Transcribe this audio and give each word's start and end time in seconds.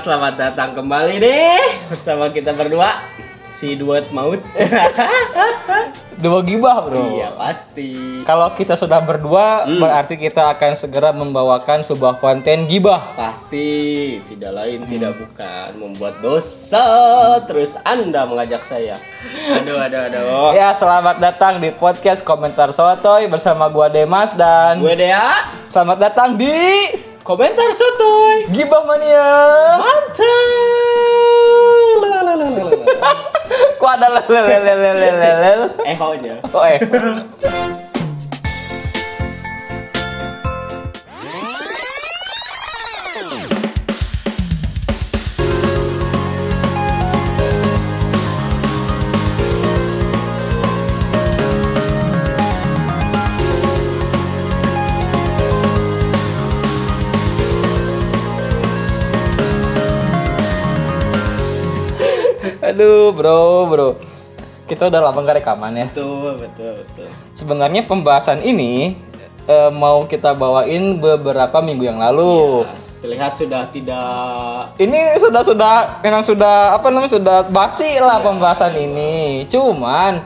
selamat 0.00 0.34
datang 0.34 0.72
kembali 0.72 1.20
nih 1.20 1.60
bersama 1.86 2.28
kita 2.28 2.50
berdua 2.50 2.96
si 3.50 3.76
duet 3.76 4.08
maut. 4.10 4.40
Dua 6.20 6.44
gibah 6.44 6.84
bro. 6.84 7.16
iya 7.16 7.32
pasti. 7.32 8.20
Kalau 8.28 8.52
kita 8.52 8.76
sudah 8.76 9.00
berdua, 9.00 9.64
Hmm. 9.64 9.80
berarti 9.80 10.20
kita 10.20 10.52
akan 10.52 10.76
segera 10.76 11.16
membawakan 11.16 11.80
sebuah 11.80 12.20
konten 12.20 12.68
gibah. 12.68 13.16
Pasti 13.16 14.20
tidak 14.28 14.52
lain 14.52 14.84
tidak 14.84 15.16
bukan 15.16 15.80
membuat 15.80 16.20
dosa 16.20 16.84
terus 17.48 17.80
Anda 17.80 18.28
mengajak 18.28 18.68
saya. 18.68 19.00
Aduh 19.48 19.80
aduh 19.80 20.00
aduh. 20.12 20.52
Ya, 20.52 20.76
selamat 20.76 21.24
datang 21.24 21.56
di 21.56 21.72
podcast 21.72 22.20
komentar 22.20 22.68
sotoy 22.68 23.24
bersama 23.24 23.72
gua 23.72 23.88
Demas 23.88 24.36
dan 24.36 24.76
Gue 24.76 24.92
Dea, 24.92 25.48
selamat 25.72 26.04
datang 26.04 26.36
di 26.36 26.52
komentar 27.30 27.70
sotoy. 27.70 28.50
Gibah 28.50 28.82
Mania. 28.90 29.22
Lalalala. 32.02 32.74
Kok 33.80 33.90
ada 33.94 34.06
lelelelelelelel? 34.18 35.60
Oh 36.50 36.66
eh. 36.66 36.82
Aduh, 62.80 63.12
bro, 63.12 63.68
bro. 63.68 63.88
Kita 64.64 64.88
udah 64.88 65.04
lama 65.04 65.20
gak 65.20 65.44
rekaman 65.44 65.84
ya. 65.84 65.86
Betul 65.92 66.40
betul 66.40 66.72
betul. 66.80 67.08
Sebenarnya 67.36 67.84
pembahasan 67.84 68.40
ini 68.40 68.96
eh, 69.44 69.68
mau 69.68 70.08
kita 70.08 70.32
bawain 70.32 70.96
beberapa 70.96 71.60
minggu 71.60 71.84
yang 71.84 72.00
lalu. 72.00 72.64
Nah, 72.64 72.72
terlihat 73.04 73.36
sudah 73.36 73.68
tidak 73.68 74.72
Ini 74.80 75.12
sudah 75.20 75.44
sudah 75.44 76.00
memang 76.00 76.24
sudah 76.24 76.80
apa 76.80 76.88
namanya 76.88 77.20
sudah 77.20 77.44
basi 77.52 78.00
lah 78.00 78.24
pembahasan 78.24 78.72
ini. 78.72 79.44
Cuman 79.52 80.24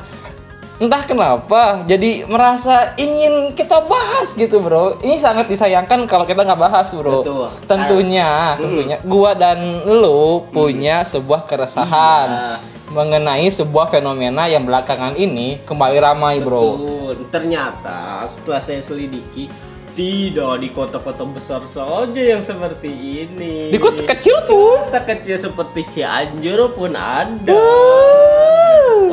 entah 0.82 1.06
kenapa 1.06 1.86
jadi 1.86 2.26
merasa 2.26 2.98
ingin 2.98 3.54
kita 3.54 3.86
bahas 3.86 4.34
gitu 4.34 4.58
bro. 4.58 4.98
Ini 4.98 5.16
sangat 5.22 5.46
disayangkan 5.46 6.06
kalau 6.10 6.26
kita 6.26 6.42
nggak 6.42 6.58
bahas 6.60 6.90
bro. 6.90 7.22
Betul. 7.22 7.46
Tentunya, 7.70 8.58
tentunya 8.58 8.98
gua 9.06 9.38
dan 9.38 9.62
lu 9.86 10.42
punya 10.50 11.06
sebuah 11.06 11.46
keresahan 11.46 12.26
Iya. 12.26 12.56
mengenai 12.90 13.50
sebuah 13.50 13.90
fenomena 13.90 14.46
yang 14.46 14.62
belakangan 14.66 15.14
ini 15.14 15.62
kembali 15.62 15.98
ramai 16.02 16.42
bro. 16.42 16.78
Betul. 16.78 17.14
Ternyata 17.30 18.26
setelah 18.26 18.62
saya 18.62 18.82
selidiki 18.82 19.50
tidak 19.94 20.58
di 20.58 20.74
kota-kota 20.74 21.22
besar 21.22 21.62
saja 21.70 22.18
yang 22.18 22.42
seperti 22.42 22.90
ini. 23.30 23.70
Di 23.70 23.78
kota 23.78 24.02
kecil 24.02 24.42
pun. 24.50 24.90
Kota 24.90 25.06
kecil 25.06 25.38
seperti 25.38 25.86
Cianjur 25.86 26.74
pun 26.74 26.98
ada. 26.98 27.62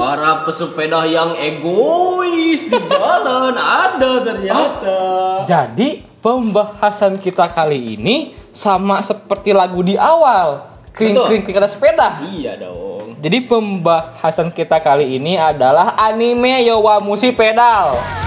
Para 0.01 0.41
pesepeda 0.49 1.05
yang 1.05 1.37
egois 1.37 2.65
di 2.65 2.79
jalan 2.89 3.53
ada 3.53 4.25
ternyata. 4.25 4.97
Jadi 5.45 6.01
pembahasan 6.17 7.21
kita 7.21 7.45
kali 7.45 8.01
ini 8.01 8.33
sama 8.49 8.97
seperti 9.05 9.53
lagu 9.53 9.85
di 9.85 9.93
awal. 9.93 10.73
Kring 10.89 11.13
Betul. 11.13 11.25
kring 11.29 11.41
kring 11.45 11.57
ada 11.61 11.69
sepeda. 11.69 12.17
Iya 12.33 12.57
dong. 12.57 13.13
Jadi 13.21 13.45
pembahasan 13.45 14.49
kita 14.49 14.81
kali 14.81 15.21
ini 15.21 15.37
adalah 15.37 15.93
anime 15.93 16.65
Yowamushi 16.65 17.37
Pedal. 17.37 18.20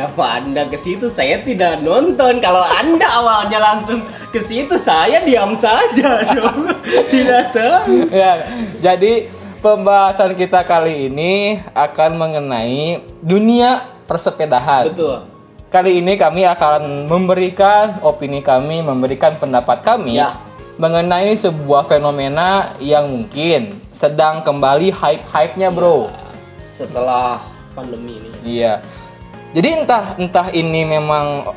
Kenapa 0.00 0.40
anda 0.40 0.64
ke 0.64 0.80
situ? 0.80 1.12
Saya 1.12 1.44
tidak 1.44 1.84
nonton. 1.84 2.40
Kalau 2.40 2.64
anda 2.64 3.04
awalnya 3.04 3.60
langsung 3.60 4.00
ke 4.32 4.40
situ, 4.40 4.80
saya 4.80 5.20
diam 5.20 5.52
saja 5.52 6.24
dong. 6.40 6.72
tidak 7.12 7.52
tahu. 7.52 8.08
ya, 8.08 8.48
jadi 8.80 9.28
pembahasan 9.60 10.32
kita 10.32 10.64
kali 10.64 11.12
ini 11.12 11.60
akan 11.76 12.16
mengenai 12.16 13.04
dunia 13.20 13.92
persepedahan. 14.08 14.88
Betul. 14.88 15.28
Kali 15.68 16.00
ini 16.00 16.16
kami 16.16 16.48
akan 16.48 17.04
memberikan 17.04 18.00
opini 18.00 18.40
kami, 18.40 18.80
memberikan 18.80 19.36
pendapat 19.36 19.84
kami 19.84 20.16
Ya. 20.16 20.32
mengenai 20.80 21.36
sebuah 21.36 21.84
fenomena 21.84 22.72
yang 22.80 23.04
mungkin 23.04 23.76
sedang 23.92 24.40
kembali 24.40 24.96
hype-hype-nya, 24.96 25.68
Bro. 25.68 26.08
Setelah 26.72 27.36
pandemi 27.76 28.16
ini. 28.16 28.64
Iya. 28.64 28.80
Jadi 29.50 29.82
entah 29.82 30.14
entah 30.14 30.46
ini 30.54 30.86
memang 30.86 31.50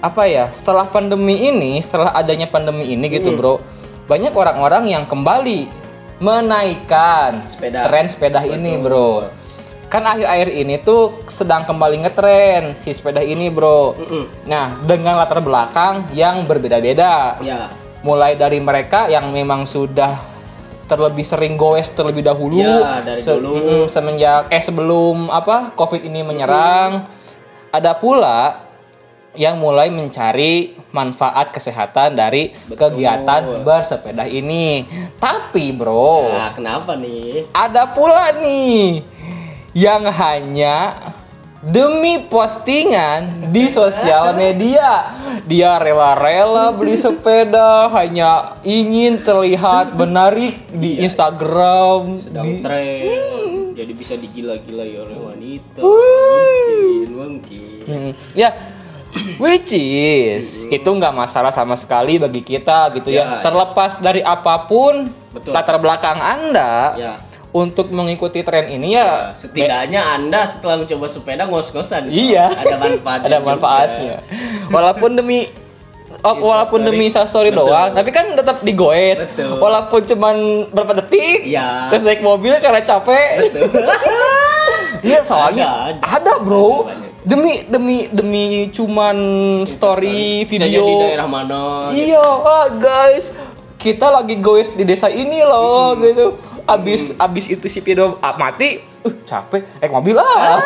apa 0.00 0.22
ya, 0.24 0.48
setelah 0.54 0.86
pandemi 0.86 1.50
ini, 1.50 1.82
setelah 1.82 2.14
adanya 2.14 2.46
pandemi 2.46 2.88
ini 2.88 3.10
gitu, 3.10 3.34
Bro. 3.36 3.60
Banyak 4.06 4.32
orang-orang 4.32 4.86
yang 4.90 5.04
kembali 5.04 5.68
menaikkan 6.20 7.42
Sepeda. 7.50 7.84
tren 7.84 8.06
sepeda 8.06 8.40
ini, 8.46 8.78
Bro. 8.80 9.28
Kan 9.90 10.06
akhir-akhir 10.06 10.48
ini 10.54 10.78
tuh 10.78 11.26
sedang 11.26 11.66
kembali 11.66 12.06
ngetren 12.06 12.78
si 12.78 12.94
sepeda 12.94 13.18
ini, 13.20 13.50
Bro. 13.50 13.98
Mm-mm. 13.98 14.24
Nah, 14.46 14.78
dengan 14.86 15.18
latar 15.18 15.42
belakang 15.42 16.06
yang 16.14 16.46
berbeda-beda. 16.46 17.36
Ya. 17.42 17.66
Mulai 18.00 18.32
dari 18.38 18.56
mereka 18.62 19.10
yang 19.12 19.28
memang 19.28 19.68
sudah 19.68 20.16
terlebih 20.88 21.22
sering 21.22 21.54
goes 21.54 21.86
terlebih 21.92 22.24
dahulu, 22.24 22.58
Ya, 22.64 22.98
dari 23.04 23.22
dulu. 23.22 23.54
mm, 23.54 23.84
semenjak 23.86 24.50
eh 24.50 24.58
sebelum 24.58 25.30
apa 25.30 25.70
Covid 25.76 26.02
ini 26.02 26.24
menyerang. 26.24 27.06
Ada 27.70 27.94
pula 27.94 28.66
yang 29.32 29.56
mulai 29.56 29.88
mencari 29.88 30.74
manfaat 30.90 31.54
kesehatan 31.54 32.18
dari 32.18 32.50
kegiatan 32.68 33.62
bersepeda 33.62 34.26
ini. 34.26 34.82
Tapi, 35.16 35.70
Bro, 35.70 36.26
Nah, 36.28 36.50
kenapa 36.50 36.98
nih? 36.98 37.46
ada 37.50 37.86
pula 37.86 38.34
nih 38.34 39.06
yang 39.70 40.02
hanya 40.02 40.98
demi 41.62 42.26
postingan 42.26 43.52
di 43.52 43.68
sosial 43.68 44.32
media 44.40 45.12
dia 45.44 45.76
rela-rela 45.76 46.72
beli 46.72 46.96
sepeda 46.96 47.86
hanya 47.92 48.56
ingin 48.62 49.20
terlihat 49.20 49.92
menarik 49.92 50.58
di 50.72 50.98
Instagram 50.98 52.16
Sedang 52.16 52.48
di- 52.48 52.64
tren. 52.64 53.49
Jadi 53.80 53.92
bisa 53.96 54.12
digila-gilai 54.14 54.92
oleh 54.94 55.16
wanita. 55.16 55.80
Mungkin, 55.80 57.08
mungkin. 57.10 57.80
Hmm, 57.88 58.10
ya 58.36 58.52
which 59.40 59.72
is 59.72 60.62
itu 60.68 60.86
nggak 60.86 61.10
masalah 61.10 61.50
sama 61.50 61.74
sekali 61.74 62.14
bagi 62.14 62.44
kita 62.44 62.92
gitu 62.94 63.10
ya, 63.10 63.16
Ya, 63.16 63.24
ya. 63.26 63.42
terlepas 63.42 63.98
dari 63.98 64.20
apa 64.20 64.68
pun 64.68 65.08
Betul. 65.32 65.50
latar 65.50 65.80
belakang 65.80 66.14
anda 66.14 66.94
Ya. 66.94 67.12
untuk 67.50 67.90
mengikuti 67.90 68.46
tren 68.46 68.70
ini 68.70 68.94
ya 68.94 69.34
Setidaknya 69.34 70.14
Anda 70.14 70.46
setelah 70.46 70.78
mencoba 70.78 71.10
sepeda 71.10 71.48
ngos-ngosan. 71.48 72.06
Iya. 72.06 72.54
Ada 72.54 72.76
manfaatnya. 72.78 73.26
ada 73.32 73.38
manfaatnya. 73.40 74.16
Walaupun 74.70 75.18
demi 75.18 75.50
oh, 76.24 76.34
walaupun 76.40 76.80
demi 76.84 77.08
story 77.10 77.50
Betul. 77.50 77.68
doang, 77.68 77.90
tapi 77.96 78.10
kan 78.12 78.32
tetap 78.36 78.60
digoes. 78.60 79.18
Betul. 79.20 79.56
Walaupun 79.58 80.00
cuman 80.04 80.36
berapa 80.72 80.92
detik. 81.04 81.44
Iya. 81.44 81.92
Terus 81.92 82.02
naik 82.06 82.22
mobil 82.24 82.56
karena 82.60 82.80
capek. 82.82 83.28
Iya, 85.00 85.24
soalnya 85.24 85.96
Ada, 85.96 86.20
ada, 86.20 86.32
Bro. 86.44 86.84
Ada 86.84 86.92
banyak. 86.92 87.08
Demi 87.20 87.52
demi 87.68 87.96
demi 88.08 88.44
cuman 88.72 89.16
story 89.68 90.44
Bisa 90.48 90.64
video. 90.64 90.84
jadi 90.84 90.92
daerah 91.04 91.28
mana. 91.28 91.92
Iya, 91.92 92.20
ah, 92.20 92.68
guys. 92.72 93.32
Kita 93.80 94.12
lagi 94.12 94.36
goes 94.36 94.72
di 94.76 94.84
desa 94.84 95.08
ini 95.08 95.40
loh 95.40 95.96
gitu. 96.00 96.36
Abis 96.68 97.16
abis 97.16 97.48
itu 97.48 97.64
si 97.68 97.80
video 97.80 98.20
ah, 98.20 98.36
mati, 98.36 98.80
uh, 99.04 99.14
capek, 99.24 99.64
naik 99.80 99.92
mobil 99.92 100.16
lah. 100.16 100.60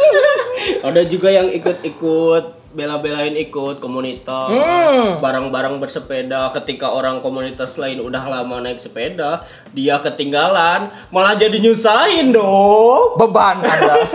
Ada 0.88 1.04
juga 1.04 1.28
yang 1.28 1.52
ikut-ikut 1.52 2.59
bela-belain 2.70 3.34
ikut 3.34 3.78
komunitas 3.78 4.46
Hmm. 4.48 5.18
barang-barang 5.18 5.78
bersepeda 5.78 6.54
ketika 6.54 6.86
orang 6.86 7.18
komunitas 7.18 7.74
lain 7.74 7.98
udah 7.98 8.22
lama 8.22 8.62
naik 8.62 8.78
sepeda 8.78 9.42
dia 9.70 9.98
ketinggalan 9.98 10.86
malah 11.08 11.34
jadi 11.34 11.58
nyusahin 11.58 12.30
dong 12.30 13.18
Beban 13.18 13.58
Anda. 13.60 13.94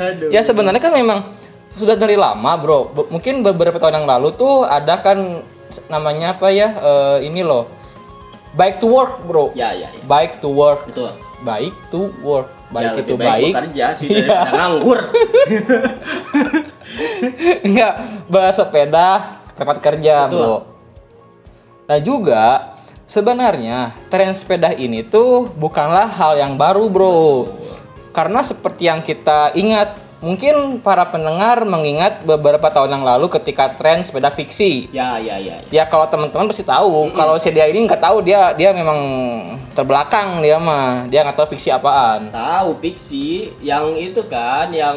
aduh 0.00 0.30
Ya 0.30 0.40
sebenarnya 0.40 0.80
kan 0.80 0.92
memang 0.92 1.28
sudah 1.70 1.94
dari 1.94 2.16
lama 2.16 2.56
bro. 2.56 2.90
Be- 2.90 3.08
mungkin 3.10 3.40
beberapa 3.40 3.76
tahun 3.76 4.02
yang 4.02 4.08
lalu 4.08 4.32
tuh 4.34 4.64
ada 4.64 4.98
kan 4.98 5.44
namanya 5.86 6.34
apa 6.34 6.50
ya 6.50 6.68
eh, 6.72 7.18
ini 7.24 7.40
loh, 7.40 7.68
bike 8.52 8.80
to 8.80 8.88
work 8.88 9.22
bro. 9.22 9.52
ya 9.54 9.70
ya, 9.70 9.86
ya. 9.86 10.02
Bike 10.04 10.40
to 10.40 10.50
work. 10.50 10.88
betul 10.88 11.12
bike 11.40 11.76
to 11.88 12.10
work. 12.20 12.48
Baik 12.70 12.84
Ya, 12.84 12.90
itu 12.94 13.02
lebih 13.12 13.18
baik 13.18 13.26
baik. 13.26 13.52
bekerja 13.52 13.86
sih 13.92 14.06
Iya. 14.06 14.18
daripada 14.22 14.50
nganggur. 14.52 15.00
Enggak, 17.62 17.92
bahas 18.26 18.54
sepeda 18.54 19.08
tempat 19.54 19.76
kerja, 19.80 20.16
Betul. 20.24 20.38
Bro. 20.38 20.56
Nah, 21.84 21.98
juga 21.98 22.44
sebenarnya 23.04 23.78
tren 24.06 24.30
sepeda 24.30 24.70
ini 24.70 25.02
tuh 25.02 25.50
bukanlah 25.50 26.06
hal 26.08 26.38
yang 26.38 26.54
baru, 26.54 26.86
Bro. 26.86 27.50
Karena 28.10 28.40
seperti 28.40 28.86
yang 28.86 29.00
kita 29.00 29.50
ingat, 29.52 29.98
mungkin 30.20 30.78
para 30.84 31.08
pendengar 31.08 31.64
mengingat 31.64 32.22
beberapa 32.22 32.68
tahun 32.68 33.00
yang 33.00 33.04
lalu 33.04 33.26
ketika 33.40 33.72
tren 33.72 34.04
sepeda 34.04 34.28
fiksi. 34.28 34.92
Ya, 34.92 35.16
ya, 35.16 35.40
ya. 35.40 35.64
ya. 35.64 35.82
Ya 35.82 35.84
kalau 35.88 36.06
teman-teman 36.06 36.52
pasti 36.52 36.62
tahu, 36.62 37.10
kalau 37.16 37.40
si 37.40 37.48
dia 37.50 37.66
ini 37.66 37.88
nggak 37.88 38.00
tahu 38.00 38.20
dia 38.20 38.52
dia 38.52 38.70
memang 38.76 39.00
terbelakang 39.72 40.44
dia 40.44 40.60
mah, 40.60 41.08
dia 41.08 41.24
nggak 41.24 41.36
tahu 41.40 41.56
fiksi 41.56 41.72
apaan. 41.72 42.28
Tahu 42.30 42.76
Pixi 42.78 43.56
yang 43.64 43.96
itu 43.96 44.20
kan 44.28 44.68
yang 44.70 44.96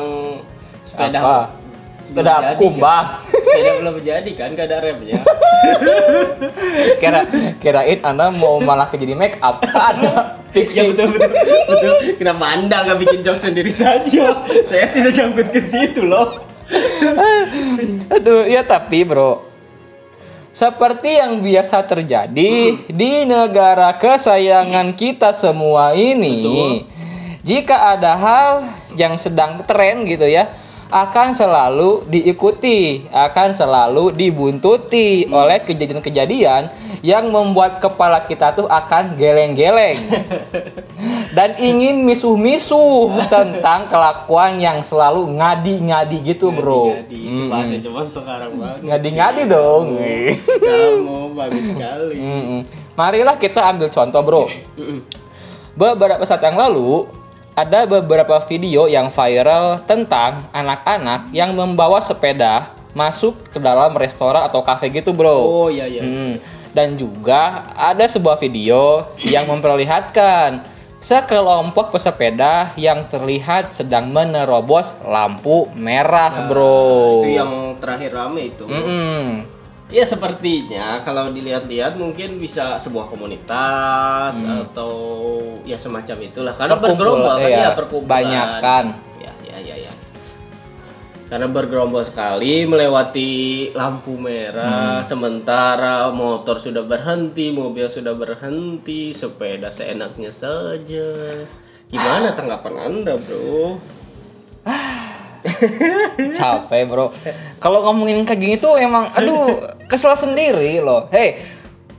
sepeda 0.84 1.20
Apa? 1.24 1.63
Sepeda 2.04 2.54
kumbang. 2.60 3.06
kan? 3.24 3.42
Sepeda 3.42 3.72
belum 3.80 3.96
jadi 4.04 4.32
kan 4.36 4.50
gak 4.54 4.68
ada 4.68 4.78
remnya. 4.84 5.24
Kira 7.02 7.22
kirain 7.64 8.00
anda 8.04 8.28
mau 8.28 8.60
malah 8.60 8.92
ke 8.92 9.00
jadi 9.00 9.16
make 9.16 9.40
up 9.40 9.64
ada 9.72 10.04
ya 10.04 10.14
fiksi. 10.54 10.94
betul 10.94 11.18
betul 11.18 11.30
betul. 11.66 11.94
Kenapa 12.20 12.44
anda 12.54 12.78
nggak 12.86 12.98
bikin 13.02 13.20
joke 13.26 13.42
sendiri 13.42 13.72
saja? 13.74 14.46
Saya 14.68 14.86
tidak 14.92 15.18
nyangkut 15.18 15.48
ke 15.50 15.62
situ 15.64 16.06
loh. 16.06 16.44
Aduh, 18.10 18.46
ya 18.48 18.62
tapi 18.66 19.06
bro, 19.06 19.44
seperti 20.54 21.18
yang 21.18 21.42
biasa 21.42 21.82
terjadi 21.86 22.78
di 22.90 23.14
negara 23.26 23.94
kesayangan 23.98 24.94
kita 24.94 25.34
semua 25.34 25.94
ini, 25.94 26.82
jika 27.42 27.98
ada 27.98 28.14
hal 28.18 28.54
yang 28.98 29.18
sedang 29.18 29.62
tren 29.66 30.06
gitu 30.06 30.26
ya, 30.26 30.50
akan 30.94 31.34
selalu 31.34 32.06
diikuti, 32.06 33.10
akan 33.10 33.50
selalu 33.50 34.14
dibuntuti 34.14 35.26
oleh 35.26 35.58
kejadian-kejadian 35.66 36.70
yang 37.02 37.34
membuat 37.34 37.82
kepala 37.82 38.22
kita 38.22 38.54
tuh 38.54 38.70
akan 38.70 39.18
geleng-geleng 39.18 40.06
dan 41.38 41.58
ingin 41.58 42.06
misuh-misuh 42.06 43.10
tentang 43.26 43.90
kelakuan 43.90 44.62
yang 44.62 44.80
selalu 44.86 45.34
ngadi-ngadi 45.34 46.18
gitu 46.22 46.54
bro. 46.54 46.94
Jadi 46.94 47.18
itu 47.18 47.44
bahasa 47.50 47.76
cuma 47.82 48.02
sekarang 48.06 48.52
banget. 48.56 48.80
Ngadi-ngadi 48.86 49.42
dong. 49.50 49.84
Kamu 49.98 51.34
bagus 51.34 51.74
sekali. 51.74 52.16
Mm-mm. 52.22 52.62
Marilah 52.94 53.36
kita 53.42 53.66
ambil 53.66 53.90
contoh 53.90 54.22
bro. 54.22 54.46
Beberapa 55.82 56.22
saat 56.22 56.46
yang 56.46 56.54
lalu 56.54 57.10
ada 57.54 57.86
beberapa 57.86 58.42
video 58.50 58.90
yang 58.90 59.14
viral 59.14 59.82
tentang 59.86 60.50
anak-anak 60.50 61.30
yang 61.30 61.54
membawa 61.54 62.02
sepeda 62.02 62.74
masuk 62.98 63.38
ke 63.50 63.58
dalam 63.62 63.94
restoran 63.94 64.46
atau 64.46 64.62
kafe 64.66 64.90
gitu 64.90 65.14
bro. 65.14 65.38
Oh 65.38 65.70
iya 65.70 65.86
iya. 65.86 66.02
Hmm. 66.02 66.38
Dan 66.74 66.98
juga 66.98 67.70
ada 67.78 68.06
sebuah 68.10 68.42
video 68.42 69.06
yang 69.22 69.46
memperlihatkan 69.46 70.66
sekelompok 71.04 71.94
pesepeda 71.94 72.74
yang 72.80 73.06
terlihat 73.06 73.76
sedang 73.76 74.10
menerobos 74.10 74.98
lampu 75.06 75.70
merah, 75.78 76.50
bro. 76.50 77.22
Itu 77.22 77.32
yang 77.38 77.54
terakhir 77.78 78.10
rame 78.16 78.56
itu. 78.56 78.66
Mm-mm. 78.66 79.44
Ya 79.94 80.02
sepertinya 80.10 81.06
kalau 81.06 81.30
dilihat-lihat 81.30 82.02
mungkin 82.02 82.42
bisa 82.42 82.82
sebuah 82.82 83.14
komunitas 83.14 84.42
atau 84.42 84.90
ya 85.70 85.78
semacam 85.78 86.18
itulah 86.26 86.58
karena 86.58 86.74
Perkumpul, 86.74 86.98
bergerombol 86.98 87.36
kan 87.38 87.46
iya, 87.46 87.62
ya 87.62 87.70
perkumpulan. 87.78 88.10
banyakan. 88.10 88.86
Ya 89.22 89.34
ya 89.46 89.58
ya 89.62 89.76
ya. 89.86 89.94
Karena 91.30 91.46
bergerombol 91.46 92.02
sekali 92.02 92.66
melewati 92.66 93.32
lampu 93.78 94.18
merah 94.18 95.06
sementara 95.06 96.10
motor 96.10 96.58
sudah 96.58 96.82
berhenti, 96.82 97.54
mobil 97.54 97.86
sudah 97.86 98.18
berhenti, 98.18 99.14
sepeda 99.14 99.70
seenaknya 99.70 100.34
saja. 100.34 101.14
Gimana 101.94 102.34
tanggapan 102.34 102.76
Anda, 102.82 103.14
Bro? 103.22 103.78
capek 106.38 106.82
bro. 106.90 107.12
Kalau 107.60 107.84
ngomongin 107.90 108.24
kayak 108.28 108.40
gini 108.40 108.56
tuh 108.60 108.76
emang 108.80 109.10
aduh 109.14 109.60
kesel 109.92 110.16
sendiri 110.16 110.80
loh. 110.84 111.08
Hei 111.10 111.40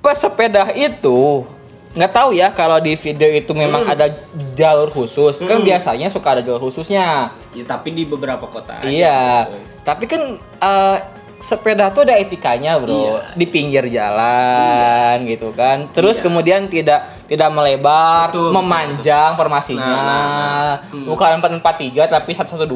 pesepeda 0.05 0.69
itu 0.77 1.49
nggak 1.95 2.11
tahu 2.11 2.35
ya 2.35 2.51
kalau 2.51 2.83
di 2.83 2.99
video 2.99 3.31
itu 3.31 3.55
memang 3.55 3.87
ada 3.87 4.11
jalur 4.59 4.91
khusus. 4.91 5.41
Kan 5.47 5.63
biasanya 5.63 6.11
suka 6.11 6.39
ada 6.39 6.43
jalur 6.43 6.69
khususnya. 6.69 7.31
Ya 7.55 7.65
tapi 7.65 7.95
di 7.95 8.03
beberapa 8.03 8.51
kota 8.51 8.83
aja, 8.83 8.91
iya. 8.91 9.47
Bro. 9.47 9.59
tapi 9.87 10.05
kan 10.11 10.23
eh, 10.43 10.97
sepeda 11.45 11.93
tuh 11.93 12.09
ada 12.09 12.17
etikanya 12.17 12.81
bro. 12.81 13.21
Iya. 13.21 13.37
di 13.37 13.47
pinggir 13.47 13.85
jalan 13.93 15.23
gitu 15.29 15.55
kan. 15.55 15.87
Terus 15.93 16.19
kemudian 16.19 16.67
tidak 16.67 17.05
tidak 17.25 17.49
melebar 17.51 18.29
Betul, 18.29 18.41
betul, 18.45 18.55
memanjang 18.55 19.31
formasinya 19.35 19.81
Nah, 19.97 20.73
nah, 20.93 21.05
bukan 21.09 21.41
443 21.41 22.05
tapi 22.07 22.31
112 22.31 22.69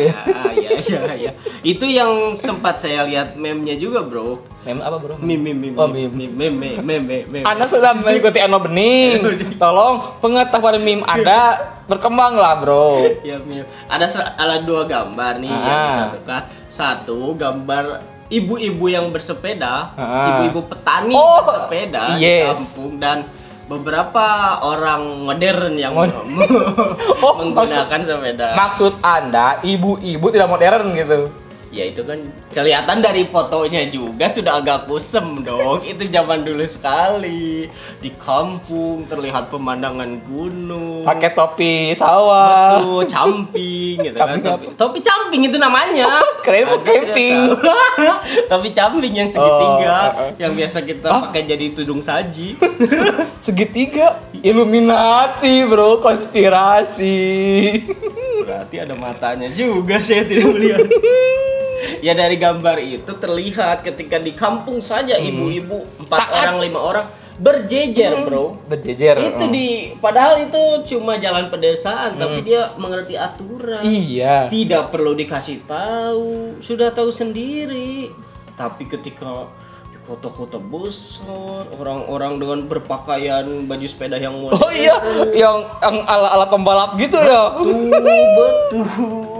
gitu 0.00 0.18
Ah, 0.32 0.52
iya 0.52 0.70
iya 0.84 1.00
iya. 1.16 1.32
Itu 1.60 1.84
yang 1.84 2.36
sempat 2.36 2.76
saya 2.76 3.04
lihat 3.04 3.36
meme-nya 3.36 3.72
juga, 3.74 4.04
Bro. 4.04 4.42
Meme 4.64 4.80
apa 4.80 4.96
bro? 4.96 5.14
Meme 5.16 5.52
meme 5.52 5.70
meme. 5.70 5.76
Oh, 5.76 5.88
meme. 5.88 6.12
meme 6.12 6.48
meme 6.50 6.68
meme 6.80 7.18
meme. 7.28 7.44
Anda 7.44 7.64
sudah 7.64 7.92
mengikuti 7.94 8.40
Ano 8.40 8.60
Bening. 8.64 9.20
Tolong 9.56 10.00
pengetahuan 10.20 10.76
meme 10.78 11.04
Anda 11.04 11.56
berkembang 11.84 12.34
lah 12.34 12.58
bro. 12.58 13.04
Ya, 13.28 13.36
meme. 13.38 13.64
Ada 13.86 14.08
ada 14.34 14.60
dua 14.60 14.84
gambar 14.84 15.40
nih 15.40 15.48
yang 15.48 15.62
Ah. 15.62 15.92
satu 15.94 16.18
kan. 16.24 16.42
Satu 16.66 17.18
gambar 17.34 17.84
ibu-ibu 18.26 18.88
yang 18.88 19.08
bersepeda, 19.08 19.92
Ah. 19.94 20.40
ibu-ibu 20.42 20.64
petani 20.66 21.12
Oh, 21.12 21.44
bersepeda 21.44 22.16
di 22.16 22.24
yes. 22.24 22.56
kampung 22.56 22.96
dan 22.96 23.24
beberapa 23.64 24.58
orang 24.60 25.24
modern 25.24 25.72
yang 25.76 25.96
Oh, 27.24 27.40
menggunakan 27.40 28.00
sepeda. 28.04 28.52
Maksud 28.52 29.00
Anda 29.00 29.60
ibu-ibu 29.64 30.26
tidak 30.28 30.48
modern 30.52 30.92
gitu. 30.92 31.43
Ya 31.74 31.90
itu 31.90 32.06
kan 32.06 32.22
kelihatan 32.54 33.02
dari 33.02 33.26
fotonya 33.26 33.90
juga 33.90 34.30
sudah 34.30 34.62
agak 34.62 34.86
kusem 34.86 35.42
dong. 35.42 35.82
Itu 35.82 36.06
zaman 36.06 36.46
dulu 36.46 36.62
sekali. 36.70 37.66
Di 37.98 38.14
kampung 38.14 39.10
terlihat 39.10 39.50
pemandangan 39.50 40.22
gunung. 40.22 41.02
Pakai 41.02 41.34
topi 41.34 41.90
sawah. 41.98 42.78
Betul, 42.78 43.10
camping 43.10 43.94
gitu 44.06 44.14
Camping 44.14 44.42
kan. 44.46 44.54
Topi, 44.54 44.66
topi 44.78 44.98
camping 45.02 45.42
itu 45.50 45.58
namanya. 45.58 46.22
keren 46.46 46.62
tidak 46.62 46.84
camping. 46.86 47.36
topi 48.46 48.68
camping 48.70 49.14
yang 49.18 49.26
segitiga 49.26 50.14
Oh, 50.14 50.20
uh, 50.20 50.20
uh. 50.28 50.30
yang 50.38 50.52
biasa 50.54 50.78
kita 50.86 51.08
pakai 51.08 51.42
jadi 51.42 51.66
tudung 51.74 52.00
saji. 52.04 52.54
Segitiga 53.44 54.22
Illuminati 54.44 55.64
bro 55.66 55.98
konspirasi. 55.98 57.16
Berarti 58.44 58.76
ada 58.76 58.94
matanya 58.94 59.48
juga 59.50 59.98
saya 59.98 60.22
tidak 60.28 60.52
melihat. 60.54 60.84
ya 62.00 62.12
dari 62.16 62.36
gambar 62.38 62.76
itu 62.80 63.12
terlihat 63.16 63.84
ketika 63.84 64.20
di 64.20 64.32
kampung 64.32 64.78
saja 64.78 65.18
ibu-ibu 65.18 66.04
empat 66.04 66.18
Taat. 66.18 66.40
orang 66.44 66.58
lima 66.62 66.80
orang 66.80 67.06
berjejer 67.34 68.26
bro. 68.26 68.62
Berjejer. 68.70 69.18
Itu 69.18 69.44
oh. 69.46 69.50
di 69.50 69.90
padahal 69.98 70.46
itu 70.46 70.62
cuma 70.94 71.18
jalan 71.18 71.50
pedesaan 71.50 72.14
tapi 72.14 72.46
dia 72.46 72.70
mengerti 72.78 73.18
aturan. 73.18 73.82
Iya. 73.82 74.46
Tidak 74.46 74.94
perlu 74.94 75.18
dikasih 75.18 75.66
tahu, 75.66 76.62
sudah 76.62 76.94
tahu 76.94 77.10
sendiri. 77.10 78.10
Tapi 78.54 78.86
ketika 78.86 79.50
di 79.90 79.98
kota-kota 80.06 80.62
besar, 80.62 81.66
orang-orang 81.74 82.38
dengan 82.38 82.58
berpakaian 82.70 83.66
baju 83.66 83.86
sepeda 83.90 84.14
yang 84.14 84.38
modern, 84.38 84.62
Oh 84.62 84.70
iya, 84.70 84.94
yang 85.34 85.66
yang 85.82 85.96
ala-ala 86.06 86.46
pembalap 86.46 86.94
gitu 87.02 87.18
ya. 87.18 87.58
betul, 87.58 88.22
betul. 88.38 89.33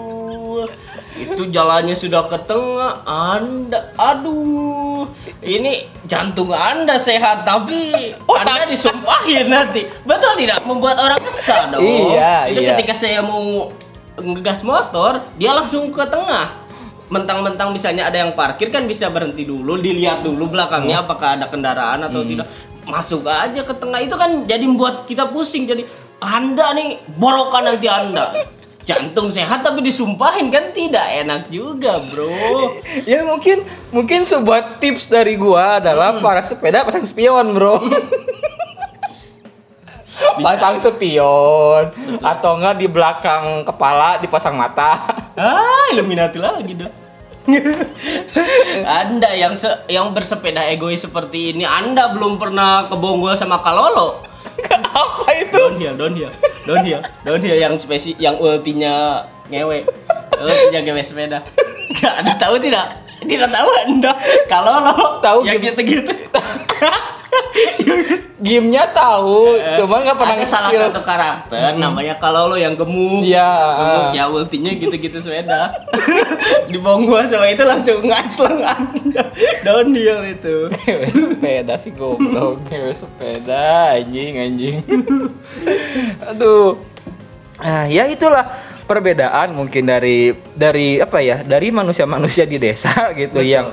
Itu 1.15 1.47
jalannya 1.47 1.95
sudah 1.95 2.27
ke 2.27 2.39
tengah, 2.43 3.07
Anda, 3.07 3.95
aduh, 3.95 5.07
ini 5.39 5.87
jantung 6.11 6.51
Anda 6.51 6.99
sehat 6.99 7.47
tapi 7.47 8.11
Oh, 8.27 8.35
Anda 8.35 8.67
disumpahin 8.67 9.47
nanti. 9.47 9.87
Betul 10.03 10.35
tidak? 10.43 10.67
Membuat 10.67 10.99
orang 10.99 11.23
kesal 11.23 11.71
dong. 11.71 11.87
Iya, 11.87 12.51
Itu 12.51 12.61
iya. 12.67 12.75
ketika 12.75 12.95
saya 12.99 13.23
mau 13.23 13.71
ngegas 14.19 14.67
motor, 14.67 15.23
dia 15.39 15.55
langsung 15.55 15.95
ke 15.95 16.03
tengah. 16.11 16.51
Mentang-mentang 17.15 17.71
misalnya 17.71 18.11
ada 18.11 18.19
yang 18.19 18.35
parkir 18.35 18.75
kan 18.75 18.83
bisa 18.91 19.07
berhenti 19.07 19.47
dulu, 19.47 19.79
dilihat 19.79 20.27
dulu 20.27 20.51
belakangnya 20.51 21.07
apakah 21.07 21.39
ada 21.39 21.47
kendaraan 21.47 22.11
atau 22.11 22.27
tidak. 22.27 22.51
Masuk 22.91 23.23
aja 23.31 23.63
ke 23.63 23.75
tengah 23.79 24.03
itu 24.03 24.19
kan 24.19 24.43
jadi 24.51 24.67
membuat 24.67 25.07
kita 25.07 25.31
pusing. 25.31 25.71
Jadi 25.71 25.87
Anda 26.19 26.75
nih 26.75 27.07
borokan 27.07 27.71
nanti 27.71 27.87
Anda. 27.87 28.35
Jantung 28.85 29.33
sehat 29.33 29.65
tapi 29.65 29.81
disumpahin 29.81 30.53
kan 30.53 30.69
tidak 30.77 31.05
enak 31.25 31.49
juga, 31.49 32.05
Bro. 32.05 32.77
Ya 33.09 33.25
mungkin 33.25 33.65
mungkin 33.89 34.29
sebuah 34.29 34.77
tips 34.77 35.09
dari 35.09 35.41
gua 35.41 35.81
adalah 35.81 36.21
para 36.21 36.45
sepeda 36.45 36.85
pasang 36.85 37.05
spion, 37.05 37.57
Bro. 37.57 37.81
pasang 40.45 40.77
spion 40.77 41.97
atau 42.21 42.61
enggak 42.61 42.77
di 42.77 42.87
belakang 42.87 43.65
kepala 43.65 44.21
dipasang 44.21 44.55
mata. 44.55 45.01
Ah, 45.35 45.91
Illuminati 45.91 46.39
lagi 46.39 46.79
dong. 46.79 46.95
anda 48.87 49.35
yang 49.35 49.59
se- 49.59 49.83
yang 49.91 50.15
bersepeda 50.15 50.63
egois 50.71 51.03
seperti 51.03 51.51
ini, 51.51 51.67
Anda 51.67 52.15
belum 52.15 52.39
pernah 52.39 52.87
kebonggol 52.87 53.35
sama 53.35 53.59
Kalolo. 53.59 54.34
Apa 54.95 55.29
itu? 55.35 55.59
Downhill, 55.59 55.95
downhill, 55.99 56.33
downhill, 56.65 57.01
downhill 57.23 57.57
yang 57.59 57.75
spesi, 57.75 58.15
yang 58.17 58.39
ultinya 58.39 59.25
ngewe, 59.51 59.83
ultinya 60.35 60.81
ngewe 60.83 61.03
sepeda. 61.03 61.39
Gak 61.99 62.15
ada 62.23 62.33
tahu 62.39 62.57
tidak? 62.59 63.03
Tidak 63.25 63.49
tahu 63.49 63.69
Anda. 63.89 64.13
Kalolo 64.45 65.19
Tahu 65.25 65.49
yang 65.49 65.57
gim- 65.59 65.73
gitu-gitu. 65.75 66.13
Gamenya 68.45 68.85
tahu, 68.93 69.57
cuman 69.81 70.05
nggak 70.05 70.19
pernah 70.21 70.37
ada 70.37 70.45
salah 70.45 70.69
satu 70.69 71.01
karakter 71.01 71.81
namanya 71.81 72.19
Kalolo 72.21 72.61
yang 72.61 72.77
gemuk. 72.77 73.25
Iya. 73.25 73.49
Gemuk, 73.79 74.07
ya 74.13 74.25
ultinya 74.29 74.73
gitu-gitu 74.75 75.17
sepeda. 75.23 75.73
Dibonggol 76.71 77.25
sama 77.31 77.49
itu 77.49 77.65
langsung 77.65 78.05
ngacleng 78.05 78.61
Anda. 78.61 79.25
Downhill 79.65 80.21
itu. 80.37 80.57
Sepeda 81.09 81.75
sih 81.81 81.95
goblok, 81.95 82.61
sepeda 83.01 83.97
anjing 83.97 84.35
anjing. 84.37 84.77
Aduh. 86.29 86.77
Nah, 87.65 87.87
ya 87.89 88.05
itulah 88.11 88.51
perbedaan 88.85 89.57
mungkin 89.57 89.89
dari 89.89 90.37
dari 90.53 91.01
apa 91.01 91.23
ya? 91.25 91.41
Dari 91.41 91.73
manusia-manusia 91.73 92.45
di 92.45 92.61
desa 92.61 93.15
gitu 93.17 93.41
yang 93.41 93.73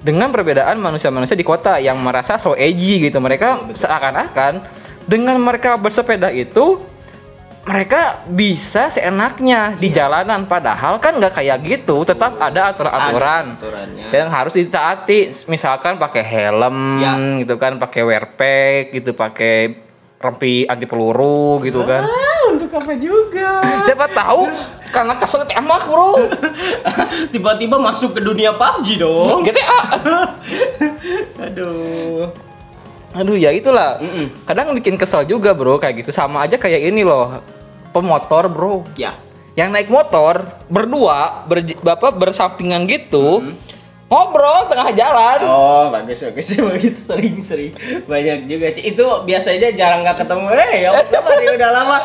dengan 0.00 0.32
perbedaan 0.32 0.80
manusia-manusia 0.80 1.36
di 1.36 1.44
kota 1.44 1.76
yang 1.76 2.00
merasa 2.00 2.40
so 2.40 2.56
edgy 2.56 3.08
gitu. 3.08 3.20
Mereka 3.20 3.72
seakan-akan 3.76 4.64
dengan 5.04 5.36
mereka 5.40 5.76
bersepeda 5.76 6.32
itu 6.32 6.80
mereka 7.60 8.24
bisa 8.24 8.88
seenaknya 8.88 9.76
di 9.76 9.92
jalanan. 9.92 10.48
Padahal 10.48 10.96
kan 10.96 11.20
nggak 11.20 11.36
kayak 11.36 11.58
gitu 11.60 12.08
tetap 12.08 12.40
ada 12.40 12.72
aturan-aturan 12.72 13.60
yang 14.10 14.32
harus 14.32 14.56
ditaati. 14.56 15.44
Misalkan 15.46 16.00
pakai 16.00 16.24
helm 16.24 16.78
Ya. 17.04 17.12
gitu 17.44 17.60
kan 17.60 17.76
pakai 17.76 18.00
wear 18.02 18.24
pack 18.32 18.96
gitu 18.96 19.12
pakai 19.12 19.76
rompi 20.16 20.64
anti 20.64 20.88
peluru 20.88 21.60
gitu 21.60 21.84
kan. 21.84 22.04
Ah, 22.08 22.39
untuk 22.50 22.70
apa 22.72 22.92
juga? 22.94 23.62
siapa 23.86 24.06
tahu 24.06 24.50
karena 24.90 25.14
kesel 25.14 25.42
tembak 25.44 25.86
bro 25.86 26.18
Tiba-tiba 27.32 27.76
masuk 27.76 28.10
ke 28.12 28.20
dunia 28.20 28.50
PUBG 28.52 28.98
dong. 28.98 29.46
GTA 29.46 29.78
Aduh. 31.46 32.30
aduh 33.10 33.34
ya 33.34 33.50
itulah 33.50 33.98
Mm-mm. 33.98 34.46
kadang 34.46 34.70
bikin 34.70 34.94
kesel 34.94 35.26
juga 35.26 35.50
bro 35.50 35.76
kayak 35.76 35.98
gitu 35.98 36.10
sama 36.10 36.46
aja 36.46 36.54
kayak 36.54 36.78
ini 36.84 37.02
loh 37.02 37.42
pemotor 37.90 38.46
bro 38.46 38.86
Ya. 38.94 39.10
yang 39.58 39.74
naik 39.74 39.90
motor 39.90 40.46
berdua 40.70 41.42
ber, 41.42 41.58
bapak 41.82 42.14
bersampingan 42.14 42.86
gitu 42.86 43.50
ngobrol 44.06 44.70
tengah 44.70 44.94
jalan 44.94 45.38
Oh, 45.42 45.90
bagus 45.90 46.22
bagus 46.22 46.54
begitu 46.54 46.98
sering 46.98 47.34
sering 47.38 47.70
banyak 48.06 48.46
juga 48.46 48.66
sih. 48.70 48.82
Itu 48.84 49.22
biasanya 49.22 49.70
jarang 49.70 50.02
nggak 50.02 50.18
ketemu. 50.18 50.46
Eh, 50.50 50.70
ya? 50.82 50.90
Ya 50.98 51.50
udah 51.54 51.70
lama. 51.70 51.98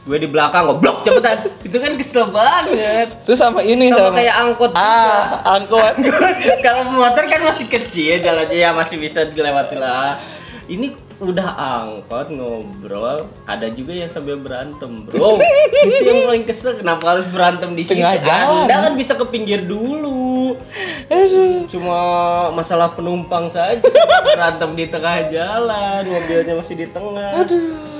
Gue 0.00 0.16
di 0.16 0.28
belakang 0.28 0.64
goblok 0.64 1.04
cepetan. 1.04 1.44
Itu 1.66 1.76
kan 1.76 1.92
kesel 2.00 2.24
banget. 2.32 3.08
terus 3.24 3.36
sama 3.36 3.60
ini 3.60 3.92
Sama 3.92 4.16
kayak 4.16 4.34
angkot 4.36 4.72
juga. 4.72 4.80
ah 4.80 5.56
angkot 5.60 5.94
Kalau 6.64 6.82
motor 6.88 7.24
kan 7.28 7.40
masih 7.44 7.66
kecil 7.68 8.24
jalannya 8.24 8.56
ya 8.56 8.72
masih 8.72 8.96
bisa 8.96 9.28
dilewati 9.28 9.76
lah. 9.76 10.16
Ini 10.70 10.94
udah 11.20 11.52
angkot 11.52 12.32
ngobrol, 12.32 13.28
ada 13.44 13.68
juga 13.68 13.92
yang 13.92 14.08
sambil 14.08 14.40
berantem, 14.40 15.04
bro. 15.04 15.36
Itu 15.84 16.04
yang 16.08 16.24
paling 16.24 16.44
kesel. 16.48 16.80
Kenapa 16.80 17.04
harus 17.12 17.28
berantem 17.28 17.76
di 17.76 17.84
jalan. 17.84 18.64
Anda 18.64 18.88
kan 18.88 18.92
bisa 18.96 19.12
ke 19.20 19.26
pinggir 19.28 19.68
dulu. 19.68 20.56
Cuma 21.68 21.98
masalah 22.56 22.88
penumpang 22.96 23.52
saja 23.52 23.84
berantem 24.24 24.70
di 24.72 24.86
tengah 24.88 25.28
jalan, 25.28 26.00
mobilnya 26.08 26.54
masih 26.56 26.74
di 26.80 26.86
tengah. 26.88 27.44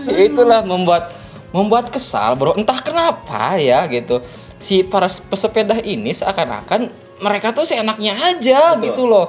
ya 0.08 0.18
itulah 0.24 0.64
membuat 0.64 1.12
membuat 1.50 1.90
kesal 1.90 2.34
bro. 2.38 2.54
Entah 2.56 2.78
kenapa 2.82 3.58
ya 3.58 3.86
gitu. 3.86 4.22
Si 4.60 4.84
para 4.84 5.08
pesepeda 5.08 5.78
ini 5.80 6.12
seakan-akan 6.12 6.90
mereka 7.20 7.52
tuh 7.52 7.68
seenaknya 7.68 8.16
aja 8.16 8.76
Betul. 8.76 8.84
gitu 8.90 9.02
loh. 9.08 9.26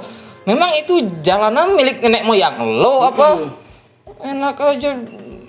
Memang 0.48 0.74
itu 0.74 1.22
jalanan 1.22 1.78
milik 1.78 2.02
nenek 2.02 2.26
moyang 2.26 2.58
lo 2.66 3.06
apa? 3.06 3.54
Enak 4.22 4.58
aja 4.58 4.98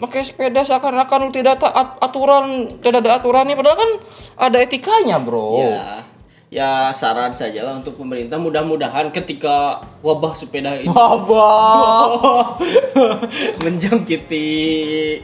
pakai 0.03 0.27
sepeda 0.27 0.67
seakan-akan 0.67 1.31
lu 1.31 1.33
tidak 1.33 1.63
taat 1.63 1.97
aturan 2.03 2.77
tidak 2.83 3.07
ada 3.07 3.23
aturannya 3.23 3.55
padahal 3.55 3.79
kan 3.79 3.91
ada 4.37 4.59
etikanya 4.59 5.23
bro. 5.23 5.63
Ya, 5.63 6.03
ya 6.53 6.93
saran 6.93 7.33
saja 7.33 7.65
lah 7.65 7.81
untuk 7.81 7.97
pemerintah 7.97 8.37
mudah-mudahan 8.37 9.09
ketika 9.09 9.81
wabah 10.05 10.37
sepeda 10.37 10.77
ini 10.77 10.93
Abah. 10.93 12.61
menjangkiti 13.65 14.53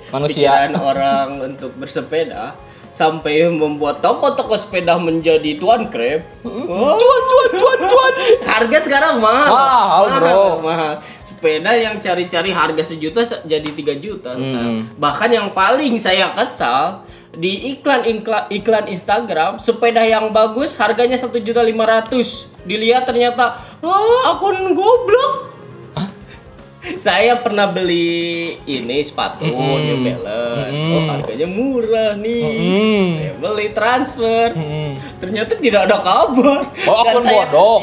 Manusia. 0.08 0.32
pikiran 0.32 0.72
orang 0.80 1.28
untuk 1.52 1.76
bersepeda 1.76 2.56
sampai 2.96 3.44
membuat 3.52 4.00
toko-toko 4.00 4.56
sepeda 4.56 4.96
menjadi 4.96 5.54
tuan 5.60 5.86
krep. 5.86 6.24
cuan 6.42 6.96
cuan 6.98 7.50
cuan 7.54 7.80
cuan. 7.86 8.12
Harga 8.42 8.78
sekarang 8.82 9.22
mahal. 9.22 9.52
Mahal, 9.54 10.02
bro. 10.18 10.42
Mahal. 10.64 10.92
Sepeda 11.22 11.78
yang 11.78 12.02
cari-cari 12.02 12.50
harga 12.50 12.82
sejuta 12.82 13.22
se- 13.22 13.44
jadi 13.46 13.70
3 13.70 14.02
juta. 14.02 14.34
Hmm. 14.34 14.90
Bahkan 14.98 15.30
yang 15.30 15.54
paling 15.54 15.94
saya 16.02 16.34
kesal 16.34 17.06
di 17.38 17.70
iklan 17.70 18.02
iklan, 18.02 18.50
iklan 18.50 18.84
Instagram 18.90 19.62
sepeda 19.62 20.02
yang 20.02 20.34
bagus 20.34 20.74
harganya 20.74 21.14
satu 21.14 21.38
juta 21.38 21.62
lima 21.62 21.86
ratus 21.86 22.50
dilihat 22.66 23.06
ternyata 23.06 23.62
ah 23.78 24.34
akun 24.34 24.74
goblok 24.74 25.54
saya 27.04 27.38
pernah 27.38 27.70
beli 27.70 28.58
ini 28.66 28.98
sepatu 29.04 29.44
New 29.44 29.98
Balance. 30.02 30.72
Oh, 30.88 31.02
harganya 31.10 31.48
murah 31.50 32.10
nih. 32.16 32.42
Mm. 32.48 33.08
Saya 33.12 33.34
beli 33.36 33.66
transfer. 33.76 34.48
Mm. 34.56 34.92
Ternyata 35.20 35.52
tidak 35.58 35.90
ada 35.90 36.00
kabar. 36.00 36.64
Oh, 36.86 36.96
akun 37.02 37.22
saya, 37.26 37.34
bodong. 37.44 37.82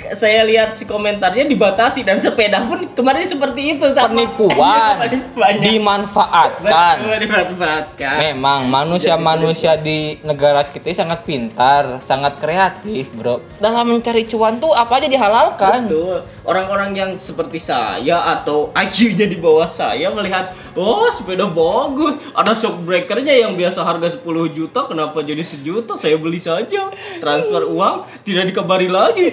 Iya. 0.00 0.16
Saya 0.16 0.40
lihat 0.48 0.72
si 0.74 0.88
komentarnya 0.88 1.44
dibatasi 1.44 2.00
dan 2.00 2.16
sepeda 2.16 2.64
pun 2.64 2.80
kemarin 2.96 3.28
seperti 3.28 3.76
itu 3.76 3.84
sama 3.92 4.08
penipuan 4.16 4.96
Penipuannya. 5.04 5.60
dimanfaatkan 5.60 6.94
Betul, 7.00 7.16
dimanfaatkan. 7.28 8.16
Memang 8.18 8.60
manusia-manusia 8.66 9.76
di 9.76 10.16
negara 10.24 10.64
kita 10.64 10.88
ini 10.88 10.96
sangat 10.96 11.20
pintar, 11.22 12.00
sangat 12.00 12.40
kreatif, 12.40 13.12
bro. 13.12 13.44
Dalam 13.60 13.84
mencari 13.86 14.24
cuan 14.24 14.56
tuh 14.56 14.72
apa 14.72 14.96
aja 14.96 15.08
dihalalkan. 15.08 15.86
Betul. 15.86 16.18
Orang-orang 16.40 16.90
yang 16.96 17.10
seperti 17.20 17.60
saya 17.60 18.40
atau 18.40 18.72
IQ-nya 18.72 19.28
di 19.28 19.36
bawah 19.36 19.68
saya 19.68 20.08
melihat, 20.10 20.50
oh 20.80 21.06
sepeda 21.10 21.44
bagus, 21.44 22.16
ada 22.32 22.52
shock 22.52 22.80
breakernya 22.80 23.36
yang 23.36 23.52
biasa 23.52 23.80
harga 23.80 24.08
10 24.10 24.24
juta, 24.50 24.80
kenapa 24.84 25.20
jadi 25.20 25.44
sejuta? 25.44 25.92
Saya 25.94 26.16
beli 26.16 26.40
saja, 26.40 26.88
transfer 27.20 27.68
uang, 27.68 28.08
tidak 28.24 28.48
dikabari 28.48 28.88
lagi. 28.88 29.28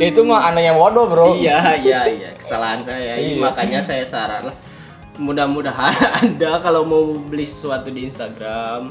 Itu 0.00 0.20
mah 0.22 0.50
anehnya 0.50 0.74
bodoh, 0.74 1.06
bro. 1.06 1.34
iya, 1.34 1.76
iya, 1.78 2.00
iya, 2.06 2.30
kesalahan 2.34 2.82
saya. 2.82 3.14
Ini 3.14 3.38
Iya. 3.38 3.42
Makanya 3.42 3.80
saya 3.80 4.02
saran 4.02 4.46
lah, 4.46 4.56
mudah-mudahan 5.16 5.94
Anda 6.22 6.58
kalau 6.58 6.82
mau 6.82 7.02
beli 7.14 7.44
sesuatu 7.44 7.88
di 7.88 8.06
Instagram, 8.06 8.90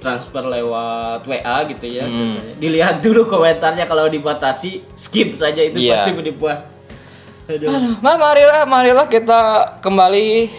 transfer 0.00 0.40
lewat 0.42 1.24
WA 1.24 1.56
gitu 1.68 1.86
ya, 1.86 2.04
Hmm. 2.04 2.56
dilihat 2.56 3.00
dulu 3.00 3.24
komentarnya 3.26 3.84
kalau 3.84 4.08
dibatasi, 4.08 4.84
skip 4.96 5.32
saja 5.32 5.60
itu 5.60 5.76
Iya. 5.78 5.92
pasti 5.94 6.10
penipuan. 6.12 6.58
Aduh. 7.50 7.66
Aduh, 7.66 7.94
Nah, 7.98 8.16
marilah, 8.16 8.62
marilah 8.64 9.06
kita 9.10 9.74
kembali 9.82 10.50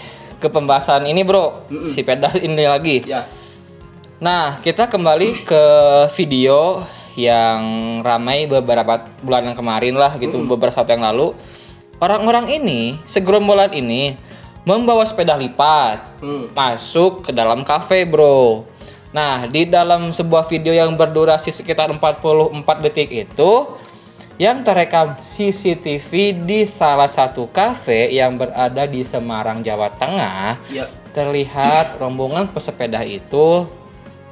ke 0.44 0.48
pembahasan 0.52 1.08
ini, 1.08 1.24
bro. 1.24 1.64
Si 1.88 2.04
peda 2.04 2.36
ini 2.36 2.68
lagi. 2.68 3.08
Ya, 3.08 3.24
Nah, 4.22 4.62
kita 4.62 4.86
kembali 4.86 5.48
ke 5.48 5.64
video 6.14 6.86
yang 7.18 7.62
ramai 8.06 8.46
beberapa 8.46 9.02
bulan 9.26 9.50
yang 9.50 9.58
kemarin 9.58 9.96
lah 9.98 10.14
gitu, 10.22 10.46
beberapa 10.46 10.70
saat 10.70 10.94
yang 10.94 11.02
lalu. 11.02 11.34
Orang-orang 11.98 12.50
ini, 12.54 13.02
segerombolan 13.10 13.74
ini 13.74 14.14
membawa 14.62 15.02
sepeda 15.10 15.34
lipat 15.34 16.22
Hmm. 16.22 16.54
masuk 16.54 17.26
ke 17.26 17.32
dalam 17.34 17.66
kafe, 17.66 18.06
Bro. 18.06 18.70
Nah, 19.10 19.50
di 19.50 19.66
dalam 19.66 20.14
sebuah 20.14 20.46
video 20.46 20.72
yang 20.72 20.94
berdurasi 20.94 21.50
sekitar 21.50 21.90
44 21.90 22.78
detik 22.80 23.10
itu 23.10 23.52
yang 24.42 24.66
terekam 24.66 25.14
CCTV 25.14 26.10
di 26.42 26.66
salah 26.66 27.06
satu 27.06 27.46
kafe 27.46 28.10
yang 28.10 28.34
berada 28.34 28.90
di 28.90 29.06
Semarang, 29.06 29.62
Jawa 29.62 29.94
Tengah 29.94 30.58
ya. 30.68 30.90
terlihat 31.14 32.02
rombongan 32.02 32.50
pesepeda 32.50 33.06
itu 33.06 33.70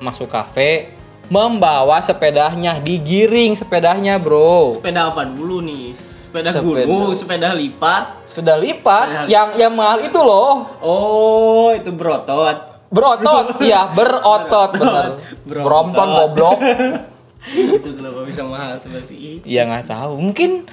masuk 0.01 0.25
kafe 0.25 0.97
membawa 1.29 2.01
sepedanya 2.01 2.81
digiring 2.81 3.53
sepedanya 3.53 4.17
bro 4.17 4.73
Sepeda 4.73 5.13
apa 5.13 5.29
dulu 5.29 5.61
nih? 5.61 5.93
Sepeda, 6.25 6.49
Sepeda. 6.49 6.85
gunung, 6.85 7.13
sepeda 7.13 7.49
lipat. 7.53 8.03
Sepeda 8.25 8.53
lipat 8.55 9.05
Sepeda- 9.05 9.29
yang 9.29 9.47
yang 9.55 9.73
mahal 9.73 9.97
itu 9.99 10.17
loh. 10.17 10.73
Oh, 10.79 11.69
itu 11.69 11.89
berotot. 11.89 12.81
Berotot, 12.89 13.61
iya 13.61 13.93
berotot 13.93 14.73
bener. 14.79 15.21
Berotot. 15.45 16.09
Goblok. 16.33 16.57
itu 17.48 17.89
kenapa 17.96 18.19
bisa 18.24 18.43
mahal 18.43 18.75
seperti 18.75 19.39
itu? 19.39 19.43
Ya 19.46 19.63
nggak 19.63 19.88
tahu. 19.88 20.19
Mungkin 20.19 20.67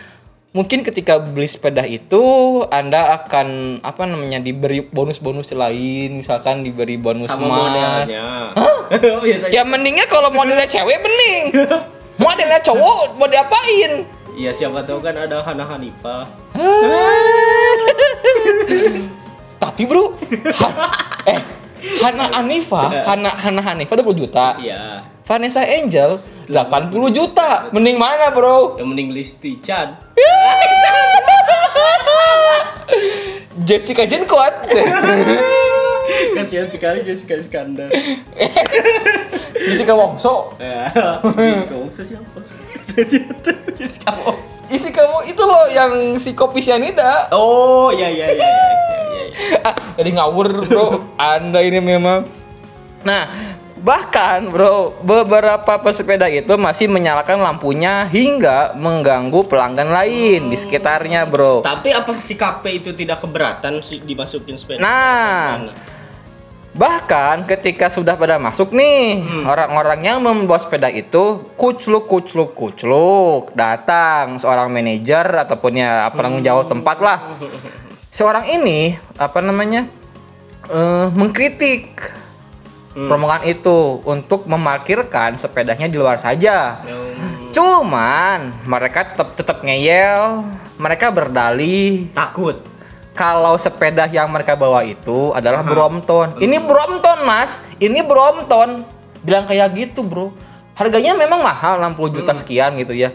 mungkin 0.50 0.82
ketika 0.82 1.20
beli 1.20 1.46
sepeda 1.46 1.84
itu 1.84 2.22
Anda 2.68 3.14
akan 3.14 3.80
apa 3.80 4.02
namanya 4.04 4.38
diberi 4.38 4.82
bonus-bonus 4.82 5.52
lain, 5.52 6.18
misalkan 6.18 6.62
diberi 6.62 6.96
bonus 6.96 7.28
Sama 7.28 7.44
emas. 7.44 7.58
modelnya. 7.60 8.26
Biasanya. 9.24 9.52
Ya 9.52 9.62
mendingnya 9.62 10.06
kalau 10.06 10.28
modelnya 10.28 10.66
cewek 10.66 10.98
mending. 10.98 11.42
Modelnya 12.16 12.58
cowok 12.60 13.14
mau 13.14 13.28
diapain? 13.28 14.08
Iya, 14.36 14.52
siapa 14.52 14.84
tahu 14.84 15.00
kan 15.00 15.16
ada 15.16 15.40
Hana 15.40 15.64
Hanifah. 15.64 16.28
Tapi 19.56 19.82
bro, 19.84 20.12
Han- 20.52 20.78
eh 21.24 21.40
Hana 21.98 22.24
Hanifa, 22.30 22.82
Hana 23.08 23.30
Hana 23.30 23.62
Hanifa 23.62 23.96
20 23.96 24.12
juta. 24.18 24.56
Iya. 24.60 25.04
Vanessa 25.24 25.64
Angel 25.64 26.20
80 26.48 27.10
juta. 27.10 27.66
Mending 27.74 27.98
mana, 27.98 28.30
Bro? 28.30 28.78
Yang 28.78 28.88
mending 28.88 29.10
Listi 29.10 29.58
Chan. 29.58 29.98
Jessica 33.66 34.06
Jen 34.06 34.22
kuat. 34.30 34.54
Kasihan 36.38 36.70
sekali 36.70 37.02
Jessica 37.02 37.34
Iskandar. 37.34 37.90
Jessica 39.66 39.98
Wongso. 39.98 40.54
Ya, 40.62 40.94
Jessica 41.34 41.74
Wongso 41.74 42.06
siapa? 42.06 42.38
Jessica 43.74 44.14
Wongso. 44.22 44.62
Isi 44.70 44.94
kamu 44.94 45.26
itu 45.26 45.42
loh 45.42 45.66
yang 45.66 46.14
si 46.22 46.38
kopi 46.38 46.62
cyanida. 46.62 47.26
Oh, 47.34 47.90
iya 47.90 48.06
iya 48.06 48.26
iya 48.30 48.38
iya 48.38 48.46
iya. 48.46 49.22
iya. 49.26 49.58
Ah, 49.66 49.74
jadi 49.98 50.14
ngawur, 50.14 50.62
Bro. 50.70 51.02
Anda 51.18 51.58
ini 51.66 51.82
memang. 51.82 52.22
Nah, 53.02 53.26
bahkan 53.86 54.50
bro 54.50 54.98
beberapa 54.98 55.78
pesepeda 55.78 56.26
itu 56.26 56.58
masih 56.58 56.90
menyalakan 56.90 57.38
lampunya 57.38 58.02
hingga 58.10 58.74
mengganggu 58.74 59.46
pelanggan 59.46 59.94
lain 59.94 60.50
di 60.50 60.56
sekitarnya 60.58 61.22
bro 61.22 61.62
Tapi 61.62 61.94
apa 61.94 62.18
si 62.18 62.34
KP 62.34 62.82
itu 62.82 62.90
tidak 62.98 63.22
keberatan 63.22 63.78
sih 63.86 64.02
dimasukin 64.02 64.58
sepeda? 64.58 64.82
Nah, 64.82 65.70
Bahkan 66.76 67.48
ketika 67.48 67.88
sudah 67.88 68.20
pada 68.20 68.36
masuk 68.36 68.76
nih, 68.76 69.24
orang-orang 69.48 69.96
yang 70.12 70.20
membawa 70.20 70.60
sepeda 70.60 70.92
itu 70.92 71.48
kucluk 71.56 72.04
kucluk 72.04 72.52
kucluk 72.52 73.56
datang 73.56 74.36
seorang 74.36 74.68
manajer 74.68 75.24
ataupun 75.24 75.72
ya 75.72 76.04
penanggung 76.12 76.44
jawab 76.44 76.68
tempat 76.68 77.00
lah. 77.00 77.18
Seorang 78.16 78.44
ini 78.48 78.92
apa 79.16 79.40
namanya? 79.40 79.88
eh, 80.68 81.06
mengkritik 81.16 81.96
rombongan 82.96 83.44
itu 83.44 84.00
untuk 84.08 84.48
memarkirkan 84.48 85.36
sepedanya 85.36 85.84
di 85.84 86.00
luar 86.00 86.16
saja. 86.16 86.80
Yang 86.80 87.16
Cuman 87.56 88.52
mereka 88.68 89.00
tetap 89.08 89.32
tetap 89.32 89.64
ngeyel, 89.64 90.44
mereka 90.76 91.08
berdalih 91.08 92.04
takut. 92.12 92.60
kalau 93.16 93.56
sepeda 93.56 94.04
yang 94.12 94.28
mereka 94.28 94.52
bawa 94.52 94.84
itu 94.84 95.32
adalah 95.32 95.64
Brompton. 95.64 96.36
Ini 96.36 96.60
Brompton, 96.60 97.24
Mas. 97.24 97.56
Ini 97.80 98.04
Brompton. 98.04 98.84
Bilang 99.24 99.48
kayak 99.48 99.72
gitu, 99.72 100.04
Bro. 100.04 100.36
Harganya 100.76 101.16
memang 101.16 101.40
mahal 101.40 101.80
60 101.80 102.12
juta 102.12 102.36
sekian 102.36 102.76
gitu 102.76 102.92
ya. 102.92 103.08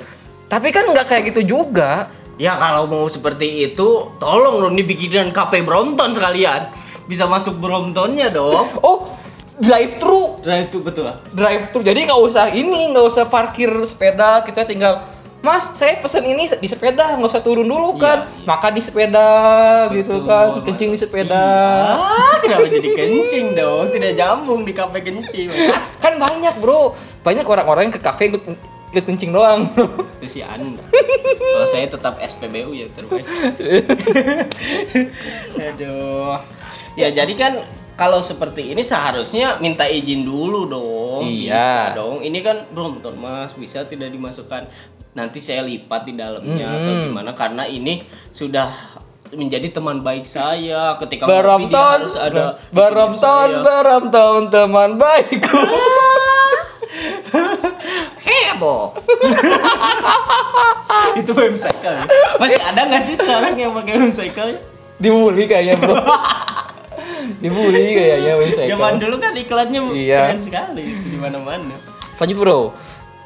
Tapi 0.49 0.73
kan 0.73 0.89
nggak 0.89 1.05
kayak 1.05 1.23
gitu 1.29 1.45
juga. 1.45 2.09
Ya 2.41 2.57
kalau 2.57 2.89
mau 2.89 3.05
seperti 3.05 3.69
itu, 3.69 4.09
tolong 4.17 4.57
dong 4.57 4.73
dibikinin 4.73 5.29
KP 5.29 5.61
Brompton 5.61 6.17
sekalian. 6.17 6.73
Bisa 7.05 7.29
masuk 7.29 7.61
Bromptonnya 7.61 8.33
dong. 8.33 8.73
Oh, 8.81 9.20
drive 9.61 10.01
thru. 10.01 10.41
Drive 10.41 10.73
itu 10.73 10.79
betul. 10.81 11.05
Drive 11.31 11.69
thru. 11.69 11.85
Jadi 11.85 12.09
nggak 12.09 12.21
usah 12.21 12.49
ini, 12.49 12.91
nggak 12.91 13.05
usah 13.05 13.23
parkir 13.29 13.69
sepeda. 13.85 14.41
Kita 14.41 14.65
tinggal 14.65 15.05
Mas, 15.41 15.73
saya 15.73 15.97
pesen 15.97 16.21
ini 16.21 16.45
di 16.45 16.69
sepeda, 16.69 17.17
nggak 17.17 17.33
usah 17.33 17.41
turun 17.41 17.65
dulu 17.65 17.97
kan. 17.97 18.29
Makan 18.45 18.77
di 18.77 18.81
sepeda 18.81 19.29
gitu 19.89 20.21
kan, 20.21 20.61
kencing 20.61 20.93
di 20.93 20.99
sepeda. 21.01 21.45
Ah, 21.97 22.37
kenapa 22.37 22.69
jadi 22.69 22.89
kencing 22.97 23.57
dong? 23.57 23.89
Tidak 23.89 24.13
jambung 24.13 24.61
di 24.61 24.69
KP 24.69 25.01
kencing. 25.01 25.49
Kan 25.97 26.21
banyak, 26.21 26.61
Bro. 26.61 26.93
Banyak 27.25 27.49
orang-orang 27.49 27.89
yang 27.89 27.95
ke 27.97 28.01
kafe 28.05 28.29
ikut, 28.29 28.45
ikut 28.93 29.01
kencing 29.01 29.33
doang. 29.33 29.65
Itu 30.21 30.29
si 30.29 30.39
Anda. 30.45 30.85
Kalau 31.41 31.67
saya 31.73 31.89
tetap 31.89 32.21
SPBU 32.21 32.77
ya 32.77 32.85
terbaik. 32.93 33.25
Aduh. 35.73 36.37
Ya 36.93 37.09
jadi 37.09 37.33
kan 37.33 37.65
kalau 38.01 38.17
seperti 38.25 38.73
ini 38.73 38.81
seharusnya 38.81 39.61
minta 39.61 39.85
izin 39.85 40.25
dulu 40.25 40.65
dong. 40.65 41.21
Iya. 41.21 41.93
Bisa 41.93 42.01
dong. 42.01 42.25
Ini 42.25 42.39
kan 42.41 42.65
Brompton 42.73 43.13
Mas, 43.21 43.53
bisa 43.53 43.85
tidak 43.85 44.09
dimasukkan. 44.09 44.65
Nanti 45.13 45.37
saya 45.37 45.61
lipat 45.61 46.09
di 46.09 46.17
dalamnya 46.17 46.65
atau 46.65 46.93
gimana 47.05 47.31
karena 47.37 47.69
ini 47.69 48.01
sudah 48.33 48.73
menjadi 49.37 49.69
teman 49.69 50.01
baik 50.01 50.25
saya 50.25 50.97
ketika 50.97 51.29
ngopi 51.29 51.29
dia 51.29 51.37
Baramton, 51.45 51.99
harus 52.01 52.15
ada 52.17 52.43
Baramton, 52.73 53.19
saya. 53.21 53.61
Baramton 53.61 54.41
teman 54.49 54.97
baikku. 54.97 55.61
heboh 58.21 58.93
itu 61.19 61.31
web 61.33 61.55
cycle 61.57 61.95
ya? 61.97 62.05
masih 62.37 62.61
ada 62.61 62.81
nggak 62.85 63.03
sih 63.07 63.15
sekarang 63.17 63.57
yang 63.57 63.73
pakai 63.73 63.95
web 63.97 64.13
cycle 64.13 64.53
Dibully 65.01 65.49
kayaknya 65.49 65.81
bro. 65.81 65.97
Dibully 67.37 67.85
kayaknya 67.93 68.33
Wiseco. 68.37 68.69
zaman 68.69 68.93
dulu 68.97 69.15
kan 69.17 69.33
iklannya 69.33 69.79
Iya. 69.91 70.19
keren 70.27 70.39
sekali 70.39 70.85
di 70.85 71.17
mana 71.17 71.37
mana 71.37 71.75
Lanjut 72.17 72.37
bro. 72.37 72.61